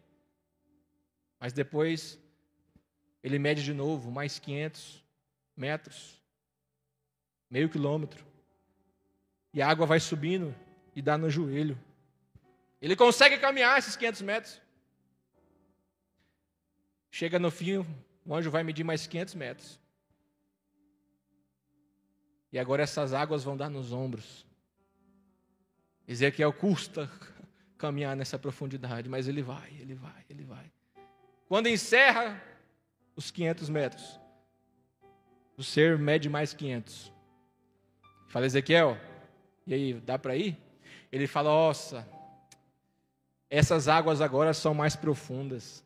Mas 1.39 1.54
depois 1.54 2.19
ele 3.24 3.39
mede 3.39 3.63
de 3.63 3.74
novo, 3.74 4.12
mais 4.12 4.39
500 4.39 5.04
metros, 5.56 6.22
meio 7.50 7.69
quilômetro. 7.69 8.26
E 9.54 9.62
a 9.62 9.69
água 9.69 9.86
vai 9.86 10.00
subindo 10.00 10.56
e 10.95 11.02
dá 11.02 11.17
no 11.17 11.30
joelho. 11.30 11.80
Ele 12.82 12.95
consegue 12.95 13.38
caminhar 13.38 13.78
esses 13.78 13.95
500 13.95 14.22
metros. 14.22 14.62
Chega 17.12 17.39
no 17.39 17.50
fim, 17.50 17.86
o 18.26 18.36
anjo 18.36 18.52
vai 18.52 18.63
medir 18.63 18.84
mais 18.84 19.08
500 19.08 19.36
metros. 19.36 19.80
E 22.52 22.60
agora 22.60 22.84
essas 22.84 23.14
águas 23.14 23.44
vão 23.44 23.56
dar 23.56 23.70
nos 23.70 23.92
ombros. 23.92 24.46
Ezequiel 26.08 26.52
custa 26.52 27.10
caminhar 27.78 28.16
nessa 28.16 28.40
profundidade, 28.40 29.08
mas 29.08 29.28
ele 29.28 29.42
vai, 29.42 29.72
ele 29.80 29.94
vai, 29.94 30.26
ele 30.30 30.44
vai. 30.44 30.72
Quando 31.48 31.68
encerra 31.68 32.42
os 33.16 33.32
500 33.32 33.70
metros, 33.70 34.20
o 35.58 35.64
ser 35.64 35.98
mede 35.98 36.30
mais 36.30 36.54
500. 36.54 37.12
Fala, 38.28 38.46
Ezequiel, 38.46 38.98
e 39.70 39.74
aí, 39.74 39.94
dá 39.94 40.18
para 40.18 40.36
ir? 40.36 40.58
Ele 41.12 41.28
fala: 41.28 41.50
Nossa, 41.50 42.08
essas 43.50 43.88
águas 43.88 44.20
agora 44.20 44.54
são 44.54 44.74
mais 44.74 44.96
profundas. 44.96 45.84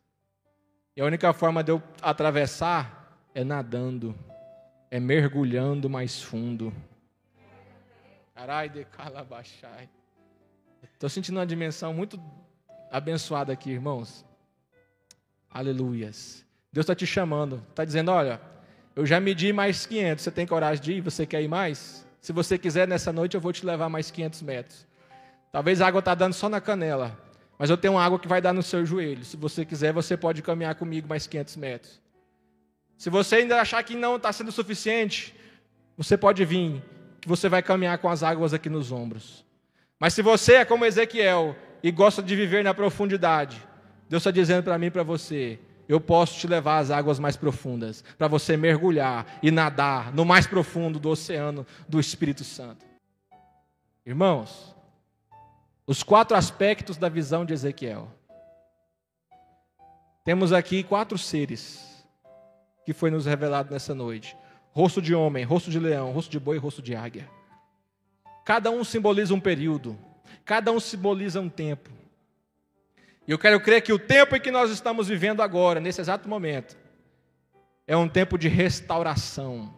E 0.96 1.02
a 1.02 1.06
única 1.06 1.34
forma 1.34 1.64
de 1.64 1.72
eu 1.72 1.84
atravessar 2.02 3.20
é 3.34 3.44
nadando, 3.44 4.16
é 4.94 5.00
mergulhando 5.00 5.90
mais 5.90 6.22
fundo. 6.22 6.72
De. 10.84 10.88
Estou 10.94 11.10
sentindo 11.10 11.40
uma 11.40 11.48
dimensão 11.48 11.96
muito 11.96 12.22
abençoada 12.92 13.52
aqui, 13.52 13.72
irmãos. 13.72 14.24
Aleluias. 15.50 16.46
Deus 16.72 16.84
está 16.84 16.94
te 16.94 17.08
chamando, 17.08 17.64
está 17.72 17.84
dizendo: 17.84 18.12
olha, 18.12 18.40
eu 18.96 19.04
já 19.04 19.20
medi 19.20 19.52
mais 19.52 19.88
500, 19.88 20.24
você 20.24 20.30
tem 20.30 20.46
coragem 20.46 20.84
de 20.84 20.94
ir? 20.94 21.02
Você 21.02 21.26
quer 21.26 21.42
ir 21.42 21.48
mais? 21.48 22.06
Se 22.22 22.32
você 22.32 22.56
quiser, 22.56 22.88
nessa 22.88 23.12
noite 23.12 23.34
eu 23.34 23.42
vou 23.42 23.52
te 23.52 23.66
levar 23.66 23.90
mais 23.90 24.12
500 24.12 24.44
metros. 24.44 24.86
Talvez 25.52 25.82
a 25.82 25.88
água 25.88 26.00
está 26.00 26.14
dando 26.14 26.34
só 26.34 26.48
na 26.48 26.62
canela, 26.62 27.20
mas 27.58 27.72
eu 27.72 27.78
tenho 27.78 27.98
água 27.98 28.20
que 28.20 28.28
vai 28.28 28.40
dar 28.40 28.54
no 28.54 28.62
seu 28.62 28.86
joelho. 28.86 29.26
Se 29.26 29.38
você 29.38 29.66
quiser, 29.66 29.92
você 29.92 30.16
pode 30.16 30.44
caminhar 30.44 30.76
comigo 30.76 31.08
mais 31.10 31.26
500 31.26 31.56
metros. 31.56 32.03
Se 32.98 33.10
você 33.10 33.38
ainda 33.38 33.60
achar 33.60 33.84
que 33.84 33.96
não 33.96 34.16
está 34.16 34.32
sendo 34.32 34.52
suficiente, 34.52 35.36
você 35.98 36.18
pode 36.18 36.44
vir, 36.46 36.82
que 37.20 37.28
você 37.28 37.50
vai 37.50 37.62
caminhar 37.62 37.98
com 37.98 38.10
as 38.10 38.24
águas 38.24 38.54
aqui 38.54 38.70
nos 38.70 38.92
ombros. 38.92 39.46
Mas 40.00 40.14
se 40.14 40.22
você 40.22 40.56
é 40.56 40.66
como 40.66 40.86
Ezequiel 40.86 41.56
e 41.82 41.92
gosta 41.92 42.22
de 42.22 42.36
viver 42.36 42.64
na 42.64 42.74
profundidade, 42.74 43.62
Deus 44.10 44.22
está 44.22 44.32
dizendo 44.32 44.64
para 44.64 44.78
mim 44.78 44.88
e 44.88 44.92
para 44.92 45.04
você: 45.04 45.60
eu 45.88 46.00
posso 46.00 46.40
te 46.40 46.48
levar 46.48 46.80
às 46.80 46.92
águas 46.92 47.20
mais 47.20 47.36
profundas, 47.36 48.04
para 48.18 48.28
você 48.28 48.58
mergulhar 48.58 49.40
e 49.42 49.52
nadar 49.52 50.14
no 50.14 50.26
mais 50.26 50.48
profundo 50.48 51.00
do 51.00 51.10
oceano 51.10 51.66
do 51.88 52.00
Espírito 52.00 52.44
Santo. 52.44 52.86
Irmãos, 54.06 54.76
os 55.86 56.04
quatro 56.04 56.36
aspectos 56.36 56.98
da 56.98 57.10
visão 57.10 57.46
de 57.46 57.54
Ezequiel. 57.54 58.10
Temos 60.24 60.54
aqui 60.54 60.84
quatro 60.84 61.18
seres 61.18 61.93
que 62.86 62.94
foi 62.94 63.10
nos 63.10 63.26
revelado 63.26 63.72
nessa 63.72 63.94
noite: 63.94 64.36
rosto 64.72 65.02
de 65.02 65.14
homem, 65.14 65.44
rosto 65.44 65.70
de 65.70 65.80
leão, 65.80 66.12
rosto 66.12 66.30
de 66.30 66.40
boi 66.40 66.58
rosto 66.58 66.82
de 66.82 66.96
águia. 66.96 67.30
Cada 68.46 68.70
um 68.72 68.84
simboliza 68.84 69.34
um 69.34 69.40
período, 69.40 69.98
cada 70.44 70.72
um 70.72 70.80
simboliza 70.80 71.40
um 71.40 71.50
tempo. 71.50 71.90
E 73.28 73.32
eu 73.32 73.40
quero 73.40 73.60
crer 73.62 73.82
que 73.82 73.94
o 73.94 74.00
tempo 74.00 74.36
em 74.36 74.42
que 74.42 74.52
nós 74.52 74.70
estamos 74.70 75.08
vivendo 75.08 75.42
agora, 75.42 75.80
nesse 75.80 76.02
exato 76.02 76.28
momento, 76.28 76.78
é 77.88 77.96
um 77.96 78.08
tempo 78.08 78.38
de 78.38 78.50
restauração, 78.50 79.74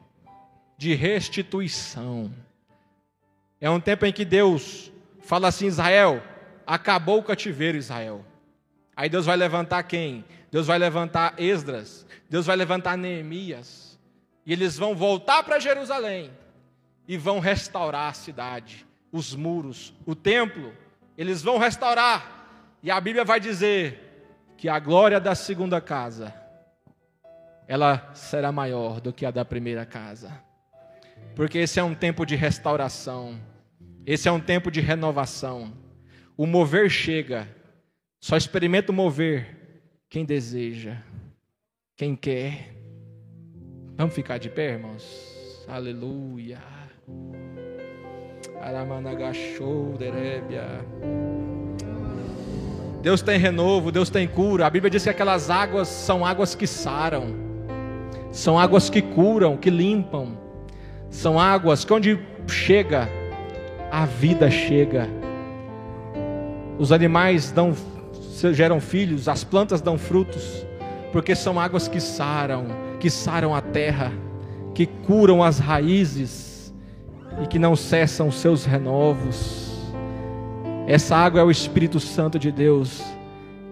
de 0.77 0.95
restituição. 0.95 2.33
É 3.61 3.69
um 3.69 3.79
tempo 3.79 4.05
em 4.05 4.11
que 4.11 4.25
Deus 4.25 4.91
fala 5.21 5.47
assim: 5.47 5.67
Israel, 5.67 6.23
acabou 6.65 7.19
o 7.19 7.23
cativeiro, 7.23 7.77
Israel. 7.77 8.25
Aí 8.95 9.09
Deus 9.09 9.25
vai 9.25 9.35
levantar 9.35 9.83
quem? 9.83 10.25
Deus 10.55 10.67
vai 10.67 10.79
levantar 10.79 11.33
Esdras, 11.37 12.07
Deus 12.29 12.45
vai 12.45 12.55
levantar 12.55 12.97
Neemias, 12.97 13.99
e 14.45 14.53
eles 14.53 14.77
vão 14.77 14.95
voltar 14.95 15.43
para 15.43 15.59
Jerusalém 15.59 16.31
e 17.05 17.17
vão 17.17 17.39
restaurar 17.41 18.07
a 18.07 18.13
cidade, 18.13 18.85
os 19.11 19.35
muros, 19.35 19.93
o 20.05 20.15
templo, 20.15 20.73
eles 21.17 21.41
vão 21.41 21.57
restaurar. 21.57 22.71
E 22.81 22.89
a 22.89 23.01
Bíblia 23.01 23.25
vai 23.25 23.37
dizer 23.37 24.31
que 24.55 24.69
a 24.69 24.79
glória 24.79 25.19
da 25.19 25.35
segunda 25.35 25.81
casa 25.81 26.33
ela 27.67 28.09
será 28.13 28.49
maior 28.49 29.01
do 29.01 29.11
que 29.11 29.25
a 29.25 29.31
da 29.31 29.43
primeira 29.43 29.85
casa. 29.85 30.31
Porque 31.35 31.57
esse 31.57 31.81
é 31.81 31.83
um 31.83 31.93
tempo 31.93 32.25
de 32.25 32.37
restauração. 32.37 33.37
Esse 34.05 34.29
é 34.29 34.31
um 34.31 34.39
tempo 34.39 34.71
de 34.71 34.79
renovação. 34.79 35.73
O 36.37 36.47
mover 36.47 36.89
chega. 36.89 37.45
Só 38.21 38.37
experimenta 38.37 38.93
o 38.93 38.95
mover 38.95 39.54
quem 40.15 40.23
deseja, 40.23 40.95
quem 41.97 42.15
quer. 42.15 42.73
Vamos 43.97 44.15
ficar 44.15 44.37
de 44.37 44.47
pé, 44.47 44.71
irmãos? 44.71 45.65
Aleluia. 45.67 46.57
Derebia. 49.99 50.85
Deus 53.01 53.21
tem 53.21 53.37
renovo, 53.37 53.91
Deus 53.91 54.09
tem 54.09 54.25
cura. 54.25 54.65
A 54.65 54.69
Bíblia 54.69 54.89
diz 54.89 55.03
que 55.03 55.09
aquelas 55.09 55.49
águas 55.49 55.89
são 55.89 56.25
águas 56.25 56.55
que 56.55 56.65
saram, 56.65 57.35
são 58.31 58.57
águas 58.57 58.89
que 58.89 59.01
curam, 59.01 59.57
que 59.57 59.69
limpam, 59.69 60.37
são 61.09 61.37
águas 61.37 61.83
que 61.83 61.91
onde 61.91 62.17
chega, 62.47 63.09
a 63.91 64.05
vida 64.05 64.49
chega. 64.49 65.09
Os 66.79 66.93
animais 66.93 67.51
dão, 67.51 67.75
geram 68.51 68.79
filhos, 68.79 69.27
as 69.27 69.43
plantas 69.43 69.81
dão 69.81 69.97
frutos, 69.97 70.65
porque 71.11 71.35
são 71.35 71.59
águas 71.59 71.87
que 71.87 71.99
saram, 71.99 72.65
que 72.99 73.09
saram 73.09 73.55
a 73.55 73.61
terra, 73.61 74.11
que 74.73 74.85
curam 74.85 75.41
as 75.41 75.59
raízes 75.59 76.73
e 77.41 77.47
que 77.47 77.59
não 77.59 77.75
cessam 77.75 78.31
seus 78.31 78.65
renovos. 78.65 79.73
Essa 80.87 81.15
água 81.15 81.41
é 81.41 81.43
o 81.43 81.51
Espírito 81.51 81.99
Santo 81.99 82.37
de 82.37 82.51
Deus 82.51 83.01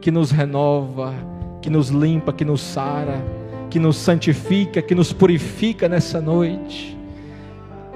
que 0.02 0.12
nos 0.12 0.32
renova, 0.32 1.14
que 1.62 1.70
nos 1.70 1.90
limpa, 1.90 2.34
que 2.34 2.44
nos 2.44 2.62
sara, 2.62 3.24
que 3.70 3.80
nos 3.80 3.98
santifica, 3.98 4.82
que 4.82 4.94
nos 4.94 5.14
purifica 5.14 5.88
nessa 5.88 6.20
noite. 6.20 6.98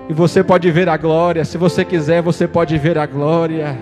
E 0.10 0.14
você 0.14 0.44
pode 0.44 0.72
ver 0.72 0.88
a 0.88 0.96
glória, 0.96 1.44
se 1.44 1.58
você 1.58 1.84
quiser, 1.84 2.22
você 2.22 2.48
pode 2.48 2.78
ver 2.78 2.98
a 2.98 3.06
glória. 3.06 3.78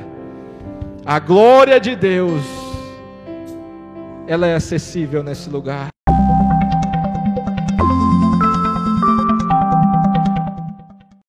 A 1.05 1.19
glória 1.19 1.79
de 1.79 1.95
Deus, 1.95 2.41
ela 4.27 4.47
é 4.47 4.55
acessível 4.55 5.23
nesse 5.23 5.49
lugar. 5.49 5.89